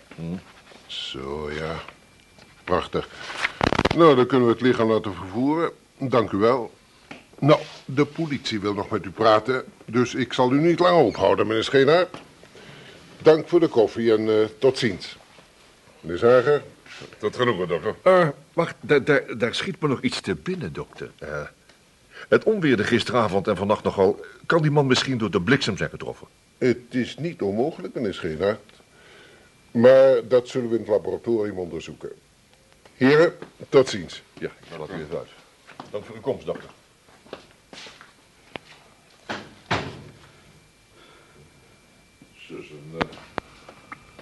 Zo, 0.86 1.50
ja. 1.50 1.74
Prachtig. 2.64 3.08
Nou, 3.96 4.16
dan 4.16 4.26
kunnen 4.26 4.46
we 4.46 4.52
het 4.52 4.62
lichaam 4.62 4.90
laten 4.90 5.14
vervoeren. 5.14 5.70
Dank 5.98 6.30
u 6.30 6.36
wel. 6.36 6.72
Nou, 7.38 7.60
de 7.84 8.04
politie 8.04 8.60
wil 8.60 8.74
nog 8.74 8.90
met 8.90 9.04
u 9.04 9.10
praten, 9.10 9.64
dus 9.84 10.14
ik 10.14 10.32
zal 10.32 10.52
u 10.52 10.60
niet 10.60 10.78
lang 10.78 10.96
ophouden, 10.96 11.46
meneer 11.46 11.64
Scheenhart. 11.64 12.16
Dank 13.24 13.48
voor 13.48 13.60
de 13.60 13.68
koffie 13.68 14.12
en 14.12 14.28
eh, 14.28 14.48
tot 14.58 14.78
ziens. 14.78 15.16
Meneer 16.00 16.18
Zager? 16.18 16.62
Tot 17.18 17.36
genoegen, 17.36 17.68
dokter. 17.68 17.94
Eh, 18.02 18.28
wacht, 18.52 18.74
daar, 18.80 19.04
daar, 19.04 19.38
daar 19.38 19.54
schiet 19.54 19.80
me 19.80 19.88
nog 19.88 20.02
iets 20.02 20.20
te 20.20 20.34
binnen, 20.34 20.72
dokter. 20.72 21.10
Eh, 21.18 21.40
het 22.28 22.44
onweerde 22.44 22.84
gisteravond 22.84 23.48
en 23.48 23.56
vannacht 23.56 23.84
nogal... 23.84 24.24
kan 24.46 24.62
die 24.62 24.70
man 24.70 24.86
misschien 24.86 25.18
door 25.18 25.30
de 25.30 25.40
bliksem 25.40 25.76
zijn 25.76 25.90
getroffen? 25.90 26.26
Het 26.58 26.78
is 26.88 27.16
niet 27.16 27.42
onmogelijk, 27.42 27.94
meneer 27.94 28.14
Scheenhart. 28.14 28.72
Maar 29.70 30.28
dat 30.28 30.48
zullen 30.48 30.68
we 30.68 30.74
in 30.74 30.80
het 30.80 30.90
laboratorium 30.90 31.58
onderzoeken. 31.58 32.10
Heren, 32.94 33.34
tot 33.68 33.88
ziens. 33.88 34.22
Ja, 34.32 34.50
ik 34.70 34.78
laat 34.78 34.90
u 34.90 34.92
even 34.92 35.18
uit. 35.18 35.28
Dank 35.90 36.04
voor 36.04 36.14
uw 36.14 36.20
komst, 36.20 36.46
dokter. 36.46 36.70
Een 42.98 43.08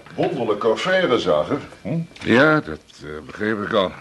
eh, 0.05 0.17
wonderlijke 0.17 0.67
affaire, 0.67 1.19
Zager. 1.19 1.61
Hm? 1.83 2.01
Ja, 2.23 2.61
dat 2.61 2.81
eh, 3.03 3.27
begreep 3.27 3.63
ik 3.63 3.73
al. 3.73 3.93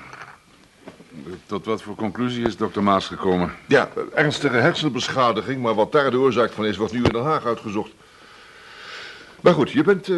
Tot 1.46 1.66
wat 1.66 1.82
voor 1.82 1.96
conclusie 1.96 2.46
is 2.46 2.58
dokter 2.58 2.84
Maas 2.84 3.08
gekomen? 3.08 3.54
Ja, 3.68 3.90
ernstige 4.14 4.56
hersenbeschadiging, 4.56 5.62
maar 5.62 5.74
wat 5.74 5.92
daar 5.92 6.12
de 6.12 6.20
oorzaak 6.20 6.52
van 6.52 6.66
is, 6.66 6.78
wordt 6.78 6.94
nu 6.94 7.04
in 7.04 7.12
Den 7.12 7.24
Haag 7.24 7.46
uitgezocht. 7.46 7.92
Maar 9.42 9.54
goed, 9.54 9.72
je 9.72 9.84
bent, 9.84 10.10
eh, 10.10 10.18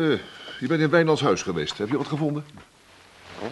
je 0.60 0.68
bent 0.68 0.82
in 0.82 0.90
Wijnands 0.90 1.22
huis 1.22 1.42
geweest. 1.42 1.78
Heb 1.78 1.90
je 1.90 1.98
wat 1.98 2.08
gevonden? 2.08 2.46
Ja, 3.40 3.50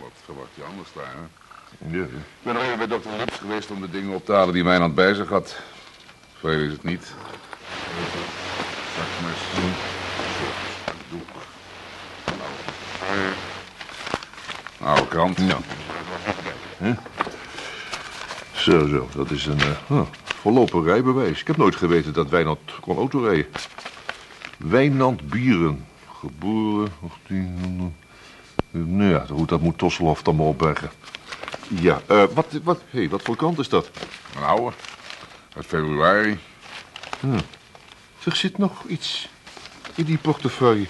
wat 0.00 0.10
verwacht 0.24 0.50
je 0.54 0.62
anders 0.62 0.88
daar, 0.94 1.12
hè? 1.14 1.20
Ja, 1.96 2.02
Ik 2.02 2.10
ben 2.42 2.54
nog 2.54 2.62
even 2.62 2.78
bij 2.78 2.86
dokter 2.86 3.10
Lips 3.16 3.38
geweest 3.38 3.70
om 3.70 3.80
de 3.80 3.90
dingen 3.90 4.14
op 4.14 4.24
te 4.24 4.32
halen 4.32 4.54
die 4.54 4.64
Wijnand 4.64 4.94
bij 4.94 5.14
zich 5.14 5.28
had. 5.28 5.56
Veel 6.40 6.50
is 6.50 6.72
het 6.72 6.82
niet. 6.82 7.14
Zakmes. 8.96 9.40
Doek. 11.10 11.28
Nou. 14.80 14.90
Oude 14.90 15.08
krant. 15.08 15.38
Ja. 15.38 15.58
Zo, 18.52 18.86
zo. 18.86 19.08
Dat 19.14 19.30
is 19.30 19.46
een 19.46 19.60
eh 19.60 19.66
huh, 19.86 20.06
voorlopig 20.24 20.84
rijbewijs. 20.84 21.40
Ik 21.40 21.46
heb 21.46 21.56
nooit 21.56 21.76
geweten 21.76 22.12
dat 22.12 22.28
Wijnand 22.28 22.58
kon 22.80 22.96
autorijden. 22.96 23.46
Wijnand 24.58 25.28
Bieren. 25.28 25.86
Geboren... 26.18 26.92
1800... 27.28 27.94
Nou 28.70 29.10
ja, 29.10 29.24
goed, 29.30 29.48
dat 29.48 29.60
moet 29.60 29.78
Tosselhoff 29.78 30.22
dan 30.22 30.36
maar 30.36 30.46
opbergen. 30.46 30.90
Ja, 31.68 32.00
eh, 32.06 32.24
wat, 32.34 32.46
wat, 32.62 32.80
hey, 32.90 33.08
wat 33.08 33.22
voor 33.22 33.36
kant 33.36 33.58
is 33.58 33.68
dat? 33.68 33.90
Een 34.36 34.42
oude. 34.42 34.76
Uit 35.56 35.66
februari. 35.66 36.38
Er 38.26 38.36
zit 38.36 38.58
nog 38.58 38.84
iets 38.84 39.28
in 39.94 40.04
die 40.04 40.18
portefeuille. 40.18 40.86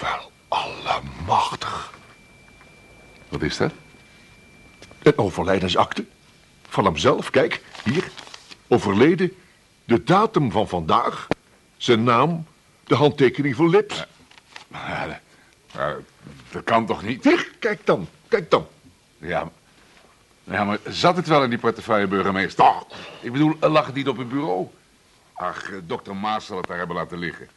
Wel 0.00 0.30
allemachtig. 0.48 1.92
Wat 3.28 3.42
is 3.42 3.56
dat? 3.56 3.72
Een 5.02 5.18
overlijdensakte. 5.18 6.04
Van 6.68 6.84
hemzelf, 6.84 7.30
kijk, 7.30 7.62
hier. 7.84 8.10
Overleden. 8.68 9.32
De 9.84 10.04
datum 10.04 10.50
van 10.50 10.68
vandaag. 10.68 11.26
Zijn 11.76 12.04
naam. 12.04 12.46
De 12.84 12.94
handtekening 12.94 13.56
van 13.56 13.68
Lips. 13.70 13.96
Dat- 14.68 15.20
ja, 15.72 15.96
dat 16.50 16.64
kan 16.64 16.86
toch 16.86 17.02
niet? 17.02 17.24
Hier, 17.24 17.50
kijk 17.58 17.86
dan. 17.86 18.08
Kijk 18.28 18.50
dan. 18.50 18.66
Ja, 19.18 19.50
ja, 20.50 20.64
maar 20.64 20.78
zat 20.88 21.16
het 21.16 21.26
wel 21.26 21.42
in 21.42 21.50
die 21.50 21.58
portefeuille, 21.58 22.06
burgemeester? 22.06 22.72
Ik 23.20 23.32
bedoel, 23.32 23.56
lag 23.60 23.86
het 23.86 23.94
niet 23.94 24.08
op 24.08 24.16
het 24.16 24.28
bureau? 24.28 24.68
Ach, 25.32 25.70
eh, 25.70 25.76
dokter 25.84 26.16
Maas 26.16 26.46
zal 26.46 26.56
het 26.56 26.66
daar 26.66 26.78
hebben 26.78 26.96
laten 26.96 27.18
liggen. 27.18 27.48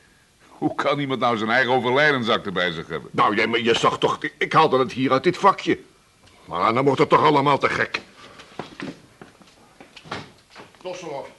Hoe 0.47 0.75
kan 0.75 0.99
iemand 0.99 1.19
nou 1.19 1.37
zijn 1.37 1.49
eigen 1.49 1.73
overlijdensakte 1.73 2.51
bij 2.51 2.71
zich 2.71 2.87
hebben? 2.87 3.09
Nou, 3.13 3.35
jij, 3.35 3.47
maar 3.47 3.59
je 3.59 3.75
zag 3.75 3.97
toch... 3.97 4.17
Ik 4.37 4.53
haalde 4.53 4.79
het 4.79 4.91
hier 4.91 5.11
uit 5.11 5.23
dit 5.23 5.37
vakje. 5.37 5.79
Maar 6.45 6.73
dan 6.73 6.83
wordt 6.85 6.99
het 6.99 7.09
toch 7.09 7.23
allemaal 7.23 7.57
te 7.57 7.69
gek. 7.69 8.01
Tosselhoff. 10.81 11.29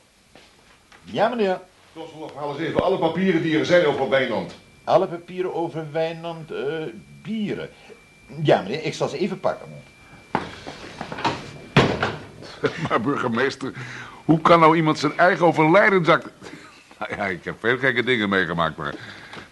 Ja, 1.04 1.28
meneer. 1.28 1.60
Tosselhoff, 1.92 2.34
haal 2.34 2.50
eens 2.50 2.68
even 2.68 2.82
alle 2.82 2.98
papieren 2.98 3.42
die 3.42 3.58
er 3.58 3.66
zijn 3.66 3.86
over 3.86 4.08
Wijnand. 4.08 4.54
Alle 4.84 5.06
papieren 5.06 5.54
over 5.54 5.92
Wijnand 5.92 6.50
eh, 6.50 6.84
Bieren. 7.22 7.70
Ja, 8.42 8.62
meneer, 8.62 8.84
ik 8.84 8.94
zal 8.94 9.08
ze 9.08 9.18
even 9.18 9.40
pakken. 9.40 9.82
Maar 12.88 13.00
burgemeester, 13.00 13.72
hoe 14.24 14.40
kan 14.40 14.60
nou 14.60 14.76
iemand 14.76 14.98
zijn 14.98 15.18
eigen 15.18 15.46
overlijdensakte... 15.46 16.30
Nou 16.98 17.14
ja, 17.16 17.26
ik 17.26 17.44
heb 17.44 17.56
veel 17.60 17.78
gekke 17.78 18.02
dingen 18.02 18.28
meegemaakt, 18.28 18.76
maar 18.76 18.94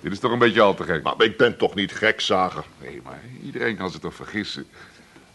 dit 0.01 0.12
is 0.12 0.18
toch 0.18 0.33
een 0.33 0.38
beetje 0.38 0.61
al 0.61 0.75
te 0.75 0.83
gek. 0.85 1.03
Maar 1.03 1.14
ik 1.18 1.37
ben 1.37 1.57
toch 1.57 1.75
niet 1.75 1.92
gek, 1.92 2.21
Zager. 2.21 2.64
Nee, 2.81 3.01
maar 3.05 3.21
iedereen 3.42 3.77
kan 3.77 3.90
zich 3.90 4.01
toch 4.01 4.14
vergissen. 4.14 4.66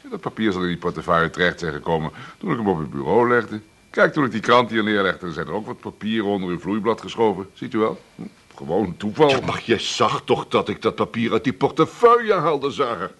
Dat 0.09 0.21
papier 0.21 0.51
zal 0.51 0.61
in 0.61 0.67
die 0.67 0.77
portefeuille 0.77 1.29
terecht 1.29 1.59
zijn 1.59 1.73
gekomen 1.73 2.11
toen 2.37 2.51
ik 2.51 2.57
hem 2.57 2.67
op 2.67 2.77
het 2.79 2.89
bureau 2.89 3.29
legde. 3.29 3.59
Kijk, 3.89 4.13
toen 4.13 4.25
ik 4.25 4.31
die 4.31 4.39
krant 4.41 4.69
hier 4.69 4.83
neerlegde, 4.83 5.31
zijn 5.31 5.47
er 5.47 5.53
ook 5.53 5.65
wat 5.65 5.79
papieren 5.79 6.25
onder 6.29 6.49
uw 6.49 6.59
vloeiblad 6.59 7.01
geschoven. 7.01 7.49
Ziet 7.53 7.73
u 7.73 7.77
wel? 7.77 8.01
Hm, 8.15 8.21
Gewoon 8.55 8.97
toeval. 8.97 9.29
Ja, 9.29 9.39
maar 9.45 9.61
je 9.65 9.79
zag 9.79 10.21
toch 10.25 10.47
dat 10.47 10.69
ik 10.69 10.81
dat 10.81 10.95
papier 10.95 11.31
uit 11.31 11.43
die 11.43 11.53
portefeuille 11.53 12.33
haalde, 12.33 12.71
Zager. 12.71 13.11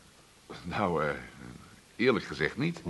Nou, 0.63 1.03
eh, 1.03 1.09
eerlijk 1.95 2.25
gezegd 2.25 2.57
niet. 2.57 2.81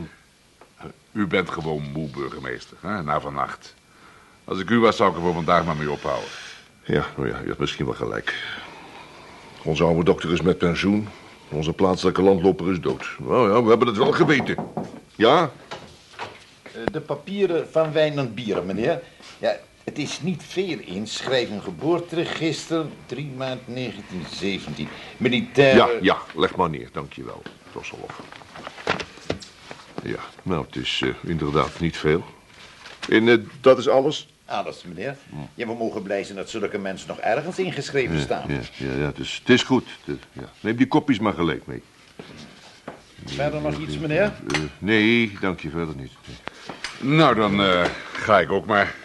U 1.13 1.27
bent 1.27 1.49
gewoon 1.49 1.83
moe, 1.93 2.09
burgemeester, 2.09 2.77
hè, 2.81 3.03
na 3.03 3.19
vannacht. 3.21 3.73
Als 4.43 4.59
ik 4.59 4.69
u 4.69 4.79
was, 4.79 4.95
zou 4.95 5.09
ik 5.09 5.15
er 5.15 5.21
voor 5.21 5.33
vandaag 5.33 5.65
maar 5.65 5.75
mee 5.75 5.91
ophouden. 5.91 6.29
Ja, 6.83 7.05
nou 7.17 7.27
ja, 7.29 7.39
je 7.39 7.47
hebt 7.47 7.59
misschien 7.59 7.85
wel 7.85 7.93
gelijk. 7.93 8.43
Onze 9.63 9.83
oude 9.83 10.03
dokter 10.03 10.31
is 10.31 10.41
met 10.41 10.57
pensioen. 10.57 11.07
Onze 11.49 11.73
plaatselijke 11.73 12.21
landloper 12.21 12.71
is 12.71 12.79
dood. 12.79 13.05
Nou 13.19 13.51
ja, 13.51 13.63
we 13.63 13.69
hebben 13.69 13.87
het 13.87 13.97
wel 13.97 14.11
geweten. 14.11 14.55
Ja? 15.15 15.51
Eh, 16.63 16.71
De 16.91 17.01
papieren 17.01 17.67
van 17.71 17.91
Wijnand 17.91 18.35
Bieren, 18.35 18.65
meneer. 18.65 19.01
Ja, 19.37 19.55
het 19.83 19.97
is 19.97 20.21
niet 20.21 20.43
veel 20.47 20.77
inschrijving 20.79 21.63
geboorteregister, 21.63 22.85
3 23.05 23.31
maart 23.37 23.59
1917. 23.65 24.87
Militair... 25.17 25.75
Ja, 25.75 25.87
ja, 26.01 26.17
leg 26.35 26.55
maar 26.55 26.69
neer, 26.69 26.89
dankjewel, 26.91 27.41
Tosselhoff. 27.71 28.19
Ja, 30.03 30.19
nou, 30.43 30.65
het 30.65 30.75
is 30.75 31.01
eh, 31.03 31.09
inderdaad 31.29 31.79
niet 31.79 31.97
veel. 31.97 32.23
En 33.09 33.27
eh, 33.27 33.37
dat 33.61 33.77
is 33.77 33.87
alles? 33.87 34.27
Alles, 34.45 34.83
meneer. 34.83 35.15
Ja, 35.55 35.67
we 35.67 35.73
mogen 35.73 36.01
blij 36.03 36.23
zijn 36.23 36.37
dat 36.37 36.49
zulke 36.49 36.77
mensen 36.77 37.07
nog 37.07 37.17
ergens 37.19 37.59
ingeschreven 37.59 38.19
staan. 38.19 38.43
Ja, 38.47 38.59
ja, 38.77 38.93
ja 38.93 39.05
het, 39.05 39.19
is, 39.19 39.35
het 39.39 39.49
is 39.49 39.63
goed. 39.63 39.87
Het- 40.05 40.23
ja. 40.33 40.49
Neem 40.59 40.75
die 40.75 40.87
kopjes 40.87 41.19
maar 41.19 41.33
gelijk 41.33 41.67
mee. 41.67 41.83
Verder 43.25 43.61
nog 43.61 43.77
iets, 43.79 43.97
meneer? 43.97 44.21
Eh, 44.53 44.59
nee, 44.79 45.37
dank 45.41 45.59
je 45.59 45.69
verder 45.69 45.95
niet. 45.95 46.11
Nou, 46.99 47.35
dan 47.35 47.63
eh, 47.63 47.85
ga 48.13 48.39
ik 48.39 48.51
ook 48.51 48.65
maar. 48.65 48.95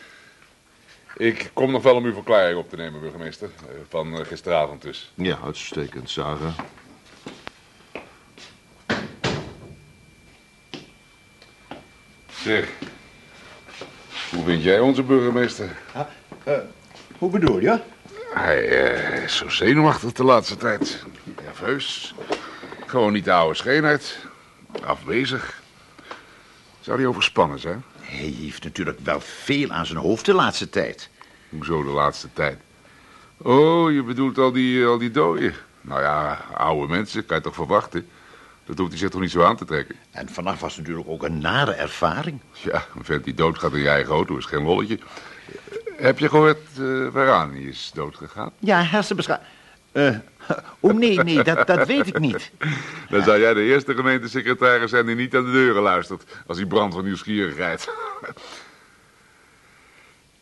Ik 1.17 1.51
kom 1.53 1.71
nog 1.71 1.83
wel 1.83 1.95
om 1.95 2.05
uw 2.05 2.13
verklaring 2.13 2.59
op 2.59 2.71
te 2.71 2.77
nemen, 2.77 3.01
burgemeester. 3.01 3.51
Van 3.89 4.27
gisteravond 4.27 4.83
dus. 4.83 5.11
Ja, 5.15 5.39
uitstekend, 5.45 6.11
Sarah. 6.11 6.59
Zeg, 12.49 12.69
hoe 14.31 14.45
vind 14.45 14.63
jij 14.63 14.81
onze 14.81 15.03
burgemeester? 15.03 15.69
Hoe 17.19 17.31
bedoel 17.31 17.61
je? 17.61 17.81
Hij 18.35 18.69
eh, 18.69 19.23
is 19.23 19.37
zo 19.37 19.49
zenuwachtig 19.49 20.13
de 20.13 20.25
laatste 20.25 20.57
tijd. 20.57 21.05
Nerveus. 21.45 22.15
Gewoon 22.87 23.13
niet 23.13 23.25
de 23.25 23.33
oude 23.33 23.55
scheenheid. 23.55 24.19
Afwezig. 24.85 25.63
Zou 26.81 26.99
hij 26.99 27.07
overspannen 27.07 27.59
zijn? 27.59 27.85
Hij 28.01 28.35
heeft 28.41 28.65
natuurlijk 28.65 28.99
wel 29.03 29.21
veel 29.21 29.71
aan 29.71 29.87
zijn 29.87 29.99
hoofd 29.99 30.25
de 30.25 30.35
laatste 30.35 30.71
tijd. 30.71 31.11
Hoezo 31.49 31.83
de 31.83 31.91
laatste 31.91 32.29
tijd? 32.33 32.59
Oh, 33.37 33.93
je 33.93 34.03
bedoelt 34.03 34.39
al 34.39 34.53
die, 34.53 34.87
al 34.87 34.99
die 34.99 35.11
dooien. 35.11 35.55
Nou 35.81 36.01
ja, 36.01 36.45
oude 36.55 36.93
mensen, 36.93 37.27
kan 37.27 37.37
je 37.37 37.43
toch 37.43 37.55
verwachten? 37.55 38.09
Dat 38.69 38.79
hoeft 38.79 38.91
hij 38.91 38.99
zich 38.99 39.11
toch 39.11 39.21
niet 39.21 39.31
zo 39.31 39.43
aan 39.43 39.57
te 39.57 39.65
trekken? 39.65 39.97
En 40.11 40.29
vannacht 40.29 40.61
was 40.61 40.77
natuurlijk 40.77 41.09
ook 41.09 41.23
een 41.23 41.39
nare 41.39 41.73
ervaring. 41.73 42.41
Ja, 42.53 42.85
een 42.97 43.05
vent 43.05 43.25
die 43.25 43.35
doodgaat 43.35 43.73
in 43.73 43.81
je 43.81 43.89
eigen 43.89 44.13
auto 44.13 44.37
is 44.37 44.45
geen 44.45 44.63
lolletje. 44.63 44.99
Heb 45.97 46.19
je 46.19 46.29
gehoord 46.29 46.59
eh, 46.79 47.09
waaraan 47.09 47.51
hij 47.51 47.61
is 47.61 47.91
doodgegaan? 47.95 48.51
Ja, 48.59 48.83
hersenbeschadiging. 48.83 49.53
Eh, 49.93 50.17
oh 50.81 50.95
nee, 50.95 51.23
nee, 51.23 51.43
dat, 51.43 51.67
dat 51.67 51.87
weet 51.87 52.07
ik 52.07 52.19
niet. 52.19 52.51
Dan 53.11 53.23
zou 53.23 53.39
jij 53.39 53.55
de 53.55 53.63
eerste 53.63 53.95
gemeentesecretaris 53.95 54.91
zijn 54.91 55.07
die 55.07 55.15
niet 55.15 55.37
aan 55.37 55.45
de 55.45 55.53
deuren 55.53 55.83
luistert... 55.83 56.25
als 56.47 56.57
hij 56.57 56.67
brandt 56.67 56.95
van 56.95 57.05
nieuwsgierigheid. 57.05 57.89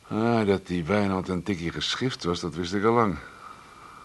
ah, 0.09 0.47
dat 0.47 0.67
die 0.67 0.85
Wijnand 0.85 1.29
een 1.29 1.43
tikje 1.43 1.73
geschift 1.73 2.25
was, 2.25 2.41
dat 2.41 2.55
wist 2.55 2.75
ik 2.75 2.85
al 2.85 2.93
lang. 2.93 3.17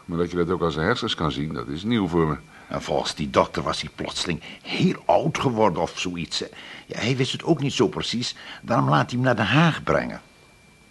Maar 0.05 0.17
dat 0.17 0.31
je 0.31 0.37
dat 0.37 0.49
ook 0.49 0.71
zijn 0.71 0.85
hersens 0.85 1.15
kan 1.15 1.31
zien, 1.31 1.53
dat 1.53 1.67
is 1.67 1.83
nieuw 1.83 2.07
voor 2.07 2.27
me. 2.27 2.35
En 2.71 2.81
volgens 2.81 3.15
die 3.15 3.29
dokter 3.29 3.63
was 3.63 3.81
hij 3.81 3.89
plotseling 3.95 4.41
heel 4.61 4.95
oud 5.05 5.37
geworden 5.37 5.81
of 5.81 5.99
zoiets. 5.99 6.43
Ja, 6.85 6.99
hij 6.99 7.15
wist 7.15 7.31
het 7.31 7.43
ook 7.43 7.61
niet 7.61 7.73
zo 7.73 7.87
precies. 7.87 8.35
Daarom 8.61 8.89
laat 8.89 9.09
hij 9.09 9.19
hem 9.19 9.21
naar 9.21 9.35
Den 9.35 9.45
Haag 9.45 9.83
brengen. 9.83 10.21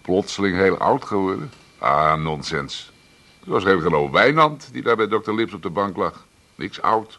Plotseling 0.02 0.56
heel 0.56 0.78
oud 0.78 1.04
geworden? 1.04 1.50
Ah, 1.78 2.22
nonsens. 2.22 2.92
Het 3.38 3.48
was 3.48 3.64
geen 3.64 3.80
geloof 3.80 4.10
Wijnand 4.10 4.68
die 4.72 4.82
daar 4.82 4.96
bij 4.96 5.08
dokter 5.08 5.34
Lips 5.34 5.52
op 5.52 5.62
de 5.62 5.70
bank 5.70 5.96
lag. 5.96 6.26
Niks 6.54 6.82
oud. 6.82 7.18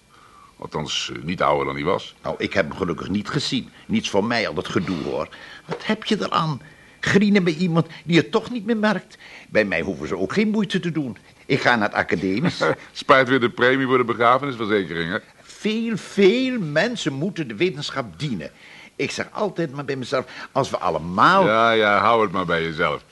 Althans, 0.58 1.12
eh, 1.16 1.24
niet 1.24 1.42
ouder 1.42 1.66
dan 1.66 1.76
hij 1.76 1.84
was. 1.84 2.16
Nou, 2.24 2.36
ik 2.38 2.54
heb 2.54 2.70
hem 2.70 2.78
gelukkig 2.78 3.10
niet 3.10 3.30
gezien. 3.30 3.70
Niets 3.88 4.10
van 4.10 4.28
mij 4.28 4.48
al 4.48 4.54
dat 4.54 4.68
gedoe, 4.68 5.04
hoor. 5.04 5.30
Wat 5.66 5.86
heb 5.86 6.04
je 6.04 6.18
eraan? 6.20 6.62
Grienen 7.00 7.44
bij 7.44 7.54
iemand 7.54 7.88
die 8.04 8.18
het 8.18 8.32
toch 8.32 8.50
niet 8.50 8.66
meer 8.66 8.78
merkt. 8.78 9.18
Bij 9.50 9.66
mij 9.66 9.82
hoeven 9.82 10.08
ze 10.08 10.18
ook 10.18 10.34
geen 10.34 10.50
moeite 10.50 10.80
te 10.80 10.92
doen. 10.92 11.18
Ik 11.52 11.62
ga 11.62 11.76
naar 11.76 11.88
het 11.88 11.98
academisch. 11.98 12.62
Spijt 12.92 13.28
weer 13.28 13.40
de 13.40 13.50
premie 13.50 13.86
voor 13.86 13.98
de 13.98 14.04
begrafenisverzekering, 14.04 15.12
hè? 15.12 15.18
Veel, 15.42 15.98
veel 15.98 16.60
mensen 16.60 17.14
moeten 17.14 17.48
de 17.48 17.56
wetenschap 17.56 18.20
dienen. 18.20 18.52
Ik 18.96 19.12
zeg 19.12 19.28
altijd 19.32 19.72
maar 19.72 19.86
bij 19.86 19.96
mezelf, 19.96 20.26
als 20.52 20.70
we 20.70 20.78
allemaal... 20.78 21.46
Ja, 21.46 21.72
ja, 21.72 21.98
hou 21.98 22.22
het 22.22 22.32
maar 22.32 22.46
bij 22.46 22.64
jezelf. 22.64 23.04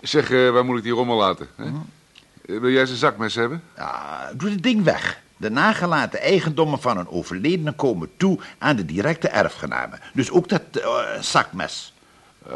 Zeg, 0.00 0.30
eh, 0.30 0.50
waar 0.50 0.64
moet 0.64 0.76
ik 0.76 0.82
die 0.82 0.92
rommel 0.92 1.16
laten? 1.16 1.48
Hè? 1.56 1.64
Eh, 1.64 2.60
Wil 2.60 2.70
jij 2.70 2.86
zijn 2.86 2.98
zakmes 2.98 3.34
hebben? 3.34 3.62
Ah, 3.76 4.20
doe 4.34 4.50
het 4.50 4.62
ding 4.62 4.84
weg. 4.84 5.20
De 5.36 5.50
nagelaten 5.50 6.20
eigendommen 6.20 6.80
van 6.80 6.98
een 6.98 7.08
overledene 7.08 7.72
komen 7.72 8.10
toe 8.16 8.38
aan 8.58 8.76
de 8.76 8.84
directe 8.84 9.28
erfgenamen. 9.28 10.00
Dus 10.14 10.30
ook 10.30 10.48
dat 10.48 10.62
eh, 10.72 11.20
zakmes. 11.20 11.94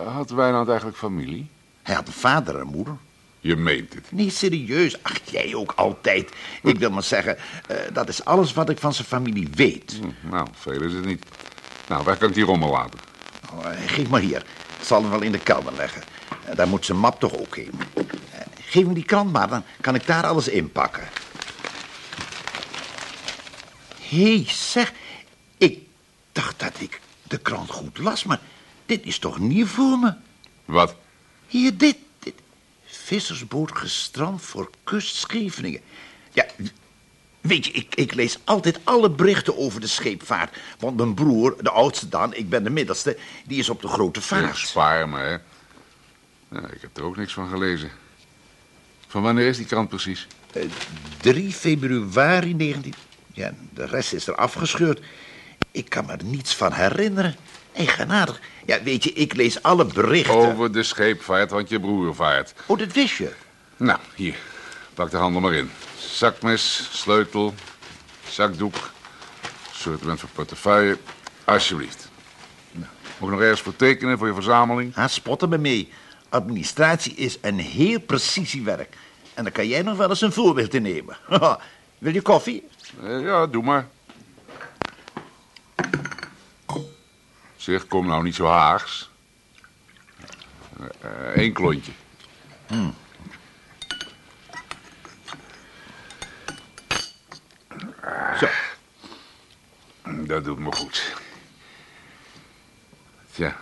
Had 0.04 0.30
Wijnand 0.30 0.68
eigenlijk 0.68 0.98
familie? 0.98 1.50
Hij 1.82 1.94
had 1.94 2.06
een 2.06 2.12
vader 2.12 2.58
en 2.60 2.66
moeder. 2.66 2.96
Je 3.42 3.56
meent 3.56 3.94
het. 3.94 4.12
Nee, 4.12 4.30
serieus. 4.30 5.02
Ach, 5.02 5.18
jij 5.24 5.54
ook 5.54 5.72
altijd. 5.72 6.30
Ik 6.62 6.78
wil 6.78 6.90
maar 6.90 7.02
zeggen, 7.02 7.36
eh, 7.66 7.76
dat 7.92 8.08
is 8.08 8.24
alles 8.24 8.52
wat 8.52 8.70
ik 8.70 8.78
van 8.78 8.94
zijn 8.94 9.06
familie 9.06 9.48
weet. 9.54 9.98
Hm, 10.00 10.28
nou, 10.30 10.46
veel 10.52 10.82
is 10.82 10.92
het 10.92 11.04
niet. 11.04 11.24
Nou, 11.88 12.04
waar 12.04 12.16
kan 12.16 12.28
ik 12.28 12.34
die 12.34 12.44
rommel 12.44 12.70
laten? 12.70 13.00
Oh, 13.52 13.66
eh, 13.66 13.78
geef 13.86 14.08
maar 14.08 14.20
hier. 14.20 14.44
Ik 14.78 14.84
zal 14.84 15.00
hem 15.00 15.10
wel 15.10 15.22
in 15.22 15.32
de 15.32 15.38
kelder 15.38 15.72
leggen. 15.76 16.02
Eh, 16.44 16.56
daar 16.56 16.68
moet 16.68 16.84
zijn 16.84 16.98
map 16.98 17.20
toch 17.20 17.36
ook 17.36 17.56
heen. 17.56 17.70
Geef 18.60 18.86
me 18.86 18.94
die 18.94 19.04
krant 19.04 19.32
maar, 19.32 19.48
dan 19.48 19.64
kan 19.80 19.94
ik 19.94 20.06
daar 20.06 20.26
alles 20.26 20.48
inpakken. 20.48 21.08
Hé, 24.00 24.36
hey, 24.36 24.44
zeg. 24.48 24.92
Ik 25.58 25.78
dacht 26.32 26.60
dat 26.60 26.80
ik 26.80 27.00
de 27.22 27.38
krant 27.38 27.70
goed 27.70 27.98
las, 27.98 28.24
maar 28.24 28.40
dit 28.86 29.06
is 29.06 29.18
toch 29.18 29.38
nieuw 29.38 29.66
voor 29.66 29.98
me? 29.98 30.14
Wat? 30.64 30.94
Hier, 31.46 31.76
dit. 31.76 31.96
Vissersboot 33.12 33.72
gestrand 33.72 34.42
voor 34.42 34.70
kust 34.84 35.16
Scheveningen. 35.16 35.80
Ja, 36.32 36.46
weet 37.40 37.66
je, 37.66 37.72
ik, 37.72 37.94
ik 37.94 38.14
lees 38.14 38.38
altijd 38.44 38.80
alle 38.84 39.10
berichten 39.10 39.58
over 39.58 39.80
de 39.80 39.86
scheepvaart. 39.86 40.56
Want 40.78 40.96
mijn 40.96 41.14
broer, 41.14 41.56
de 41.60 41.70
oudste 41.70 42.08
dan, 42.08 42.34
ik 42.34 42.48
ben 42.48 42.64
de 42.64 42.70
middelste, 42.70 43.16
die 43.46 43.58
is 43.58 43.68
op 43.68 43.80
de 43.82 43.88
grote 43.88 44.20
Ja, 44.20 44.26
vaart. 44.26 44.56
spaar 44.56 45.08
me, 45.08 45.18
hè. 45.18 45.30
Ja, 46.58 46.68
ik 46.72 46.80
heb 46.80 46.96
er 46.96 47.02
ook 47.02 47.16
niks 47.16 47.32
van 47.32 47.48
gelezen. 47.48 47.90
Van 49.06 49.22
wanneer 49.22 49.46
is 49.46 49.56
die 49.56 49.66
krant 49.66 49.88
precies? 49.88 50.26
Eh, 50.52 50.62
3 51.20 51.52
februari 51.52 52.54
19... 52.54 52.94
Ja, 53.32 53.54
de 53.74 53.86
rest 53.86 54.12
is 54.12 54.26
er 54.26 54.34
afgescheurd. 54.34 55.00
Ik 55.70 55.88
kan 55.88 56.06
me 56.06 56.12
er 56.12 56.24
niets 56.24 56.56
van 56.56 56.72
herinneren. 56.72 57.36
Eigenaardig. 57.72 58.40
Ja, 58.66 58.82
weet 58.82 59.04
je, 59.04 59.12
ik 59.12 59.34
lees 59.34 59.62
alle 59.62 59.84
berichten. 59.84 60.34
Over 60.34 60.72
de 60.72 60.82
scheepvaart, 60.82 61.50
want 61.50 61.68
je 61.68 61.80
broer 61.80 62.14
vaart. 62.14 62.54
Oh, 62.66 62.78
dat 62.78 62.92
wist 62.92 63.16
je. 63.16 63.32
Nou, 63.76 63.98
hier. 64.14 64.36
Pak 64.94 65.10
de 65.10 65.16
handel 65.16 65.40
maar 65.40 65.54
in. 65.54 65.70
Zakmes, 65.98 66.88
sleutel, 66.92 67.54
zakdoek, 68.28 68.74
assortiment 69.72 70.20
voor 70.20 70.28
portefeuille. 70.28 70.98
Alsjeblieft. 71.44 72.08
Nou, 72.72 72.86
moet 73.18 73.28
ik 73.28 73.34
nog 73.34 73.44
ergens 73.44 73.60
voor 73.60 73.76
tekenen 73.76 74.18
voor 74.18 74.26
je 74.26 74.34
verzameling? 74.34 74.94
Ha, 74.94 75.08
spotten 75.08 75.48
me 75.48 75.58
mee. 75.58 75.92
Administratie 76.28 77.14
is 77.14 77.38
een 77.40 77.58
heel 77.58 78.00
precisiewerk. 78.00 78.96
En 79.34 79.42
daar 79.42 79.52
kan 79.52 79.68
jij 79.68 79.82
nog 79.82 79.96
wel 79.96 80.08
eens 80.08 80.20
een 80.20 80.32
voorbeeld 80.32 80.74
in 80.74 80.82
nemen. 80.82 81.16
Wil 81.98 82.12
je 82.12 82.22
koffie? 82.22 82.68
Eh, 83.02 83.22
ja, 83.22 83.46
doe 83.46 83.62
maar. 83.62 83.88
Zeg, 87.62 87.86
kom 87.86 88.06
nou 88.06 88.22
niet 88.22 88.34
zo 88.34 88.46
haags. 88.46 89.10
Eén 91.34 91.52
klontje. 91.52 91.92
Zo. 98.38 98.46
Dat 100.04 100.44
doet 100.44 100.58
me 100.58 100.72
goed. 100.72 101.14
Tja, 103.32 103.56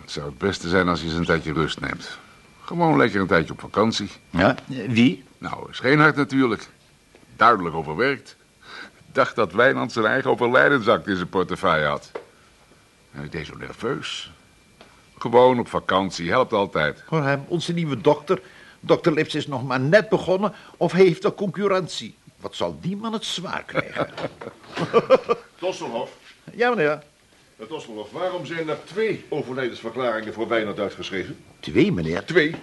het 0.00 0.10
zou 0.10 0.26
het 0.26 0.38
beste 0.38 0.68
zijn 0.68 0.88
als 0.88 1.00
je 1.00 1.06
eens 1.06 1.14
een 1.14 1.24
tijdje 1.24 1.52
rust 1.52 1.80
neemt. 1.80 2.18
Gewoon 2.64 2.96
lekker 2.96 3.20
een 3.20 3.26
tijdje 3.26 3.52
op 3.52 3.60
vakantie. 3.60 4.10
Ja, 4.30 4.56
eh, 4.70 4.88
wie? 4.88 5.24
Nou, 5.38 5.74
Scheenhard 5.74 6.16
natuurlijk. 6.16 6.68
Duidelijk 7.36 7.74
overwerkt. 7.74 8.36
Dacht 9.12 9.36
dat 9.36 9.52
Wijnand 9.52 9.92
zijn 9.92 10.06
eigen 10.06 10.30
overlijdensakt 10.30 11.06
in 11.06 11.16
zijn 11.16 11.28
portefeuille 11.28 11.86
had. 11.86 12.10
Hij 13.12 13.28
deed 13.28 13.46
zo 13.46 13.56
nerveus. 13.56 14.32
Gewoon 15.18 15.58
op 15.58 15.68
vakantie, 15.68 16.30
helpt 16.30 16.52
altijd. 16.52 17.02
Hoor 17.06 17.22
hem, 17.22 17.44
onze 17.48 17.72
nieuwe 17.72 18.00
dokter. 18.00 18.42
Dokter 18.80 19.12
Lips 19.12 19.34
is 19.34 19.46
nog 19.46 19.64
maar 19.64 19.80
net 19.80 20.08
begonnen 20.08 20.52
of 20.76 20.92
hij 20.92 21.04
heeft 21.04 21.24
al 21.24 21.34
concurrentie. 21.34 22.14
Wat 22.40 22.54
zal 22.54 22.78
die 22.80 22.96
man 22.96 23.12
het 23.12 23.24
zwaar 23.24 23.62
krijgen? 23.66 24.10
Tosselhof. 25.60 26.16
ja, 26.54 26.68
meneer. 26.70 27.02
Eh, 27.56 27.66
Tosselhof, 27.66 28.10
waarom 28.10 28.46
zijn 28.46 28.68
er 28.68 28.78
twee 28.84 29.24
overlijdensverklaringen 29.28 30.32
voor 30.32 30.48
Wijnand 30.48 30.78
uitgeschreven? 30.78 31.36
Twee, 31.60 31.92
meneer. 31.92 32.24
Twee? 32.24 32.54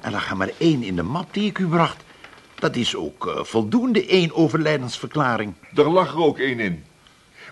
En 0.00 0.10
dan 0.10 0.20
gaat 0.20 0.36
maar 0.36 0.50
één 0.58 0.82
in 0.82 0.96
de 0.96 1.02
map 1.02 1.34
die 1.34 1.48
ik 1.48 1.58
u 1.58 1.66
bracht. 1.66 2.02
Dat 2.54 2.76
is 2.76 2.96
ook 2.96 3.26
eh, 3.26 3.44
voldoende 3.44 4.06
één 4.06 4.34
overlijdensverklaring. 4.34 5.54
Er 5.74 5.90
lag 5.90 6.12
er 6.12 6.22
ook 6.22 6.38
één 6.38 6.60
in. 6.60 6.84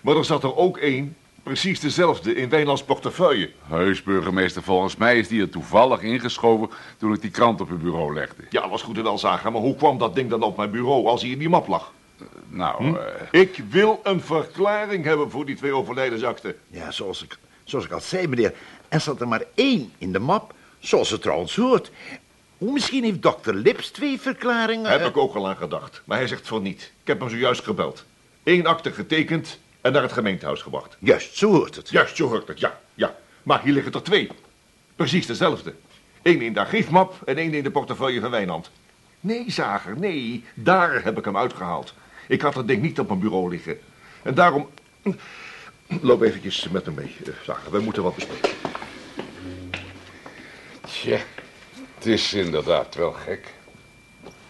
Maar 0.03 0.15
er 0.15 0.25
zat 0.25 0.43
er 0.43 0.55
ook 0.55 0.77
één, 0.77 1.17
precies 1.43 1.79
dezelfde, 1.79 2.35
in 2.35 2.49
Wijnands 2.49 2.83
portefeuille. 2.83 3.49
Heus, 3.67 4.03
burgemeester, 4.03 4.63
volgens 4.63 4.95
mij 4.95 5.17
is 5.19 5.27
die 5.27 5.41
er 5.41 5.49
toevallig 5.49 6.01
ingeschoven 6.01 6.69
toen 6.97 7.13
ik 7.13 7.21
die 7.21 7.31
krant 7.31 7.61
op 7.61 7.69
uw 7.69 7.77
bureau 7.77 8.13
legde. 8.13 8.43
Ja, 8.49 8.69
was 8.69 8.81
goed 8.81 8.97
en 8.97 9.03
wel 9.03 9.17
zagen, 9.17 9.51
maar 9.51 9.61
hoe 9.61 9.75
kwam 9.75 9.97
dat 9.97 10.15
ding 10.15 10.29
dan 10.29 10.43
op 10.43 10.57
mijn 10.57 10.71
bureau 10.71 11.07
als 11.07 11.21
hij 11.21 11.29
in 11.31 11.39
die 11.39 11.49
map 11.49 11.67
lag? 11.67 11.91
Nou, 12.47 12.83
Hm? 12.83 12.95
eh, 12.95 13.41
Ik 13.41 13.63
wil 13.69 13.99
een 14.03 14.21
verklaring 14.21 15.03
hebben 15.03 15.31
voor 15.31 15.45
die 15.45 15.55
twee 15.55 15.75
overlijdensakten. 15.75 16.55
Ja, 16.69 16.91
zoals 16.91 17.23
ik, 17.23 17.37
zoals 17.63 17.85
ik 17.85 17.91
al 17.91 17.99
zei, 18.01 18.27
meneer. 18.27 18.53
Er 18.87 18.99
zat 18.99 19.21
er 19.21 19.27
maar 19.27 19.43
één 19.55 19.91
in 19.97 20.11
de 20.11 20.19
map, 20.19 20.53
zoals 20.79 21.09
het 21.09 21.21
trouwens 21.21 21.55
hoort. 21.55 21.91
Misschien 22.57 23.03
heeft 23.03 23.21
dokter 23.21 23.53
Lips 23.55 23.89
twee 23.89 24.19
verklaringen. 24.21 24.91
Heb 24.91 25.05
ik 25.05 25.17
ook 25.17 25.35
al 25.35 25.47
aan 25.47 25.55
gedacht. 25.57 26.01
Maar 26.05 26.17
hij 26.17 26.27
zegt 26.27 26.47
van 26.47 26.61
niet. 26.61 26.81
Ik 27.01 27.07
heb 27.07 27.19
hem 27.19 27.29
zojuist 27.29 27.63
gebeld. 27.63 28.05
Eén 28.43 28.65
akte 28.67 28.91
getekend 28.91 29.59
en 29.81 29.91
naar 29.91 30.01
het 30.01 30.11
gemeentehuis 30.11 30.61
gebracht. 30.61 30.97
Juist, 30.99 31.37
zo 31.37 31.51
hoort 31.51 31.75
het. 31.75 31.89
Juist, 31.89 32.15
zo 32.15 32.27
hoort 32.27 32.47
het, 32.47 32.59
ja. 32.59 32.79
ja. 32.93 33.15
Maar 33.43 33.61
hier 33.63 33.73
liggen 33.73 33.91
er 33.91 34.03
twee. 34.03 34.29
Precies 34.95 35.25
dezelfde. 35.25 35.73
Eén 36.21 36.41
in 36.41 36.53
de 36.53 36.59
archiefmap 36.59 37.21
en 37.25 37.37
één 37.37 37.53
in 37.53 37.63
de 37.63 37.71
portefeuille 37.71 38.19
van 38.19 38.29
Wijnand. 38.31 38.71
Nee, 39.19 39.51
Zager, 39.51 39.99
nee. 39.99 40.43
Daar 40.53 41.03
heb 41.03 41.17
ik 41.17 41.25
hem 41.25 41.37
uitgehaald. 41.37 41.93
Ik 42.27 42.41
had 42.41 42.53
dat 42.53 42.67
ding 42.67 42.81
niet 42.81 42.99
op 42.99 43.07
mijn 43.07 43.19
bureau 43.19 43.49
liggen. 43.49 43.79
En 44.21 44.33
daarom... 44.33 44.69
Loop 46.01 46.21
eventjes 46.21 46.69
met 46.69 46.85
me 46.85 46.91
mee, 46.91 47.15
eh, 47.25 47.33
Zager. 47.43 47.71
We 47.71 47.79
moeten 47.79 48.03
wat 48.03 48.15
bespreken. 48.15 48.49
tja, 50.81 51.19
het 51.95 52.05
is 52.05 52.33
inderdaad 52.33 52.95
wel 52.95 53.11
gek. 53.11 53.53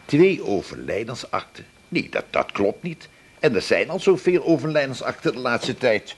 Twee 0.05 0.43
overlijdensakten. 0.43 1.65
Nee, 1.87 2.09
dat, 2.09 2.25
dat 2.29 2.51
klopt 2.51 2.83
niet. 2.83 3.09
En 3.41 3.55
er 3.55 3.61
zijn 3.61 3.89
al 3.89 3.99
zoveel 3.99 4.43
overlijdensakten 4.45 5.33
de 5.33 5.39
laatste 5.39 5.75
tijd. 5.75 6.15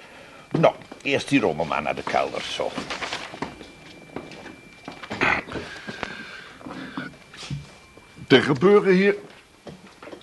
Nou, 0.60 0.76
eerst 1.02 1.30
die 1.30 1.40
rommel 1.40 1.66
maar 1.66 1.82
naar 1.82 1.96
de 1.96 2.04
kelder, 2.04 2.42
zo. 2.42 2.72
Er 8.28 8.44
gebeuren 8.44 8.94
hier 8.94 9.16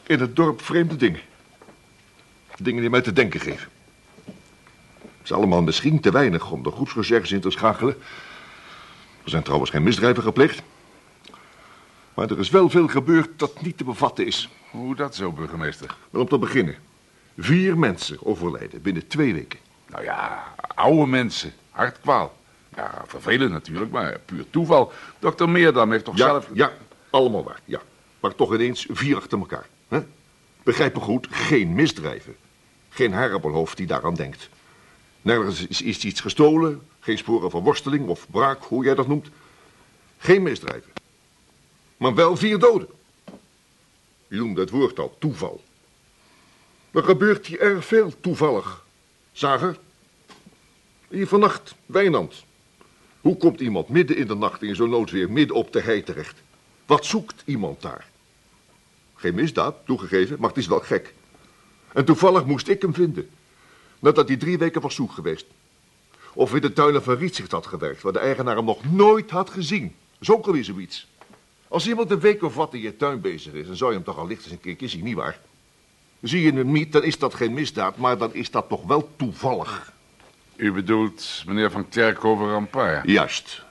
in 0.06 0.20
het 0.20 0.36
dorp 0.36 0.62
vreemde 0.62 0.96
dingen. 0.96 1.20
Dingen 2.56 2.80
die 2.80 2.90
mij 2.90 3.00
te 3.00 3.12
denken 3.12 3.40
geven. 3.40 3.68
Het 4.94 5.24
is 5.24 5.32
allemaal 5.32 5.62
misschien 5.62 6.00
te 6.00 6.10
weinig 6.10 6.50
om 6.50 6.62
de 6.62 6.70
groepsrecherches 6.70 7.32
in 7.32 7.40
te 7.40 7.50
schakelen. 7.50 7.96
Er 9.24 9.30
zijn 9.30 9.42
trouwens 9.42 9.70
geen 9.70 9.82
misdrijven 9.82 10.22
gepleegd. 10.22 10.62
Maar 12.14 12.30
er 12.30 12.38
is 12.38 12.50
wel 12.50 12.70
veel 12.70 12.88
gebeurd 12.88 13.38
dat 13.38 13.62
niet 13.62 13.76
te 13.76 13.84
bevatten 13.84 14.26
is. 14.26 14.48
Hoe 14.70 14.96
dat 14.96 15.14
zo, 15.14 15.32
burgemeester? 15.32 15.96
Maar 16.10 16.20
om 16.20 16.28
te 16.28 16.38
beginnen. 16.38 16.88
Vier 17.42 17.78
mensen 17.78 18.26
overlijden 18.26 18.82
binnen 18.82 19.06
twee 19.06 19.34
weken. 19.34 19.58
Nou 19.86 20.04
ja, 20.04 20.54
oude 20.74 21.06
mensen, 21.06 21.52
hartkwaal. 21.70 22.36
Ja, 22.76 23.04
vervelend 23.06 23.50
natuurlijk, 23.50 23.90
maar 23.90 24.20
puur 24.24 24.44
toeval. 24.50 24.92
Dokter 25.18 25.48
Meerdam 25.48 25.90
heeft 25.90 26.04
toch 26.04 26.16
Ja, 26.16 26.26
zelf... 26.26 26.48
ja, 26.52 26.72
allemaal 27.10 27.44
waar, 27.44 27.60
ja. 27.64 27.80
Maar 28.20 28.34
toch 28.34 28.54
ineens 28.54 28.86
vier 28.90 29.16
achter 29.16 29.38
elkaar. 29.38 29.66
Hè? 29.88 30.00
Begrijp 30.62 30.94
me 30.94 31.00
goed, 31.00 31.26
geen 31.30 31.74
misdrijven. 31.74 32.36
Geen 32.88 33.12
harappelhoofd 33.12 33.76
die 33.76 33.86
daaraan 33.86 34.14
denkt. 34.14 34.48
Nergens 35.22 35.66
is, 35.66 35.82
is 35.82 36.04
iets 36.04 36.20
gestolen, 36.20 36.82
geen 37.00 37.18
sporen 37.18 37.50
van 37.50 37.62
worsteling 37.62 38.08
of 38.08 38.26
braak, 38.30 38.62
hoe 38.62 38.84
jij 38.84 38.94
dat 38.94 39.06
noemt. 39.06 39.28
Geen 40.18 40.42
misdrijven. 40.42 40.92
Maar 41.96 42.14
wel 42.14 42.36
vier 42.36 42.58
doden. 42.58 42.88
Je 44.28 44.36
noemde 44.36 44.60
het 44.60 44.70
woord 44.70 44.98
al, 44.98 45.16
toeval. 45.18 45.62
Er 46.90 47.02
gebeurt 47.02 47.46
hier 47.46 47.60
erg 47.60 47.84
veel 47.84 48.12
toevallig. 48.20 48.84
Zager? 49.32 49.78
Hier 51.08 51.26
vannacht, 51.26 51.74
Wijnand. 51.86 52.44
Hoe 53.20 53.36
komt 53.36 53.60
iemand 53.60 53.88
midden 53.88 54.16
in 54.16 54.26
de 54.26 54.34
nacht 54.34 54.62
in 54.62 54.76
zo'n 54.76 54.90
noodweer 54.90 55.30
midden 55.30 55.56
op 55.56 55.72
de 55.72 55.80
hei 55.80 56.02
terecht? 56.02 56.42
Wat 56.86 57.04
zoekt 57.04 57.42
iemand 57.44 57.82
daar? 57.82 58.08
Geen 59.14 59.34
misdaad, 59.34 59.76
toegegeven, 59.84 60.36
maar 60.40 60.48
het 60.48 60.58
is 60.58 60.66
wel 60.66 60.80
gek. 60.80 61.14
En 61.92 62.04
toevallig 62.04 62.44
moest 62.44 62.68
ik 62.68 62.82
hem 62.82 62.94
vinden. 62.94 63.30
Nadat 63.98 64.28
hij 64.28 64.36
drie 64.36 64.58
weken 64.58 64.80
was 64.80 64.94
zoek 64.94 65.12
geweest. 65.12 65.46
Of 66.32 66.54
in 66.54 66.60
de 66.60 66.72
tuinen 66.72 67.02
van 67.02 67.16
Rietsicht 67.16 67.50
had 67.50 67.66
gewerkt, 67.66 68.02
waar 68.02 68.12
de 68.12 68.18
eigenaar 68.18 68.56
hem 68.56 68.64
nog 68.64 68.92
nooit 68.92 69.30
had 69.30 69.50
gezien. 69.50 69.82
Dat 69.82 70.20
is 70.20 70.30
ook 70.30 70.46
alweer 70.46 70.64
zoiets. 70.64 71.06
Als 71.68 71.88
iemand 71.88 72.10
een 72.10 72.20
week 72.20 72.42
of 72.42 72.54
wat 72.54 72.74
in 72.74 72.80
je 72.80 72.96
tuin 72.96 73.20
bezig 73.20 73.52
is, 73.52 73.66
dan 73.66 73.76
zou 73.76 73.90
je 73.90 73.96
hem 73.96 74.04
toch 74.04 74.18
al 74.18 74.26
licht 74.26 74.42
eens 74.42 74.52
een 74.52 74.60
keertje 74.60 74.88
zien, 74.88 75.04
nietwaar? 75.04 75.40
Zie 76.20 76.42
je 76.42 76.52
hem 76.52 76.72
niet, 76.72 76.92
dan 76.92 77.02
is 77.02 77.18
dat 77.18 77.34
geen 77.34 77.54
misdaad, 77.54 77.96
maar 77.96 78.18
dan 78.18 78.34
is 78.34 78.50
dat 78.50 78.68
toch 78.68 78.86
wel 78.86 79.10
toevallig. 79.16 79.92
U 80.56 80.72
bedoelt 80.72 81.42
meneer 81.46 81.70
van 81.70 81.88
Kerkhoven 81.88 82.50
Rampaar? 82.50 83.08
Juist. 83.08 83.62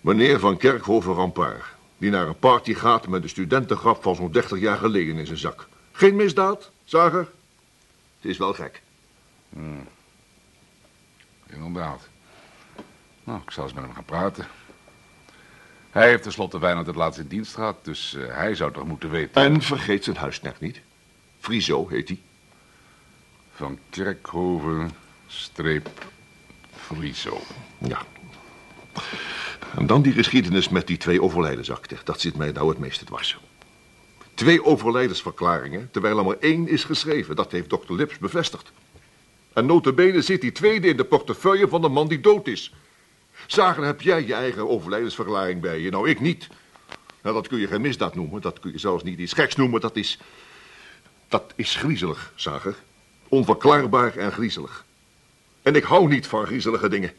Meneer 0.00 0.38
van 0.38 0.56
Kerkhoven 0.56 1.14
Rampaar. 1.14 1.74
Die 1.98 2.10
naar 2.10 2.26
een 2.26 2.38
party 2.38 2.74
gaat 2.74 3.08
met 3.08 3.22
een 3.22 3.28
studentengrap 3.28 4.02
van 4.02 4.14
zo'n 4.14 4.32
30 4.32 4.58
jaar 4.60 4.76
geleden 4.76 5.16
in 5.16 5.26
zijn 5.26 5.38
zak. 5.38 5.68
Geen 5.92 6.16
misdaad, 6.16 6.70
Zager? 6.84 7.28
Het 8.20 8.30
is 8.30 8.38
wel 8.38 8.52
gek. 8.52 8.82
Inderdaad. 11.46 12.08
Nou, 13.24 13.40
ik 13.44 13.50
zal 13.50 13.64
eens 13.64 13.72
met 13.72 13.84
hem 13.84 13.94
gaan 13.94 14.04
praten. 14.04 14.46
Hij 15.90 16.08
heeft 16.08 16.22
tenslotte 16.22 16.58
Wijnand 16.58 16.86
het 16.86 16.96
laatst 16.96 17.20
in 17.20 17.26
dienst 17.26 17.54
gehad, 17.54 17.84
dus 17.84 18.14
eh, 18.14 18.36
hij 18.36 18.54
zou 18.54 18.72
toch 18.72 18.86
moeten 18.86 19.10
weten... 19.10 19.42
En 19.42 19.62
vergeet 19.62 20.04
zijn 20.04 20.16
huisknecht 20.16 20.60
niet. 20.60 20.80
Friso 21.40 21.88
heet 21.88 22.08
hij. 22.08 22.18
Van 23.54 23.78
Kerkhoven, 23.90 24.90
streep, 25.26 25.88
Friso. 26.76 27.40
Ja. 27.78 28.02
En 29.76 29.86
dan 29.86 30.02
die 30.02 30.12
geschiedenis 30.12 30.68
met 30.68 30.86
die 30.86 30.96
twee 30.96 31.22
overlijdensakten. 31.22 31.98
Dat 32.04 32.20
zit 32.20 32.36
mij 32.36 32.52
nou 32.52 32.68
het 32.68 32.78
meeste 32.78 33.04
dwars. 33.04 33.38
Twee 34.34 34.64
overlijdensverklaringen, 34.64 35.88
terwijl 35.90 36.18
er 36.18 36.24
maar 36.24 36.38
één 36.40 36.68
is 36.68 36.84
geschreven. 36.84 37.36
Dat 37.36 37.52
heeft 37.52 37.70
dokter 37.70 37.94
Lips 37.94 38.18
bevestigd. 38.18 38.72
En 39.52 39.66
notabene 39.66 40.22
zit 40.22 40.40
die 40.40 40.52
tweede 40.52 40.88
in 40.88 40.96
de 40.96 41.04
portefeuille 41.04 41.68
van 41.68 41.80
de 41.80 41.88
man 41.88 42.08
die 42.08 42.20
dood 42.20 42.46
is. 42.46 42.74
Zagen, 43.46 43.82
heb 43.82 44.00
jij 44.00 44.26
je 44.26 44.34
eigen 44.34 44.68
overlijdensverklaring 44.68 45.60
bij 45.60 45.78
je? 45.78 45.90
Nou, 45.90 46.08
ik 46.08 46.20
niet. 46.20 46.48
Nou, 47.22 47.34
dat 47.34 47.48
kun 47.48 47.58
je 47.58 47.66
geen 47.66 47.80
misdaad 47.80 48.14
noemen. 48.14 48.40
Dat 48.40 48.58
kun 48.58 48.72
je 48.72 48.78
zelfs 48.78 49.02
niet 49.02 49.18
iets 49.18 49.32
geks 49.32 49.56
noemen. 49.56 49.80
Dat 49.80 49.96
is... 49.96 50.18
Dat 51.30 51.52
is 51.56 51.74
griezelig, 51.76 52.32
Zager. 52.34 52.76
Onverklaarbaar 53.28 54.16
en 54.16 54.32
griezelig. 54.32 54.84
En 55.62 55.74
ik 55.74 55.84
hou 55.84 56.08
niet 56.08 56.26
van 56.26 56.46
griezelige 56.46 56.88
dingen. 56.88 57.12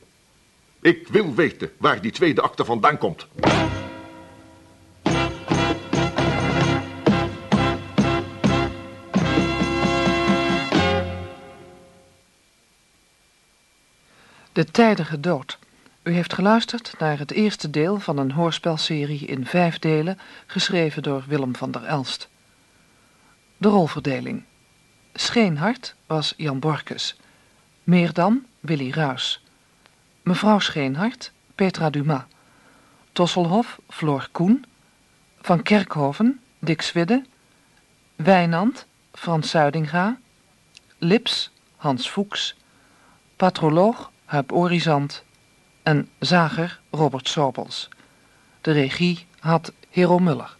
Ik 0.82 1.08
wil 1.08 1.34
weten 1.36 1.71
waar 1.78 2.02
die 2.02 2.12
tweede 2.12 2.41
akte 2.41 2.65
vandaan 2.65 2.97
komt. 2.97 3.28
De 14.52 14.65
tijdige 14.71 15.19
dood. 15.19 15.60
U 16.04 16.13
heeft 16.13 16.34
geluisterd 16.34 16.93
naar 17.00 17.19
het 17.19 17.32
eerste 17.32 17.69
deel 17.69 18.00
van 18.00 18.17
een 18.17 18.32
hoorspelserie 18.32 19.26
in 19.26 19.45
vijf 19.45 19.80
delen, 19.80 20.19
geschreven 20.45 21.04
door 21.04 21.24
Willem 21.28 21.56
van 21.56 21.71
der 21.71 21.84
Elst. 21.84 22.30
De 23.62 23.67
rolverdeling. 23.67 24.43
Scheenhart 25.13 25.95
was 26.08 26.34
Jan 26.38 26.60
Borkes. 26.60 27.15
Meerdam, 27.84 28.45
Willy 28.60 28.91
Ruis. 28.91 29.43
Mevrouw 30.24 30.60
Scheenhart, 30.60 31.32
Petra 31.56 31.89
Dumas. 31.89 32.24
Tosselhof, 33.12 33.80
Floor 33.89 34.28
Koen. 34.32 34.65
Van 35.41 35.63
Kerkhoven, 35.63 36.41
Dick 36.60 36.82
Swidde. 36.82 37.26
Wijnand, 38.15 38.86
Frans 39.13 39.50
Zuidinga. 39.50 40.19
Lips, 40.97 41.52
Hans 41.76 42.10
Fuchs. 42.10 42.56
Patroloog, 43.36 44.12
Huip 44.26 44.52
Orizant. 44.52 45.24
En 45.84 46.10
zager, 46.19 46.80
Robert 46.91 47.30
Sobels. 47.30 47.89
De 48.62 48.71
regie 48.71 49.26
had 49.39 49.74
Hero 49.89 50.19
Muller. 50.19 50.60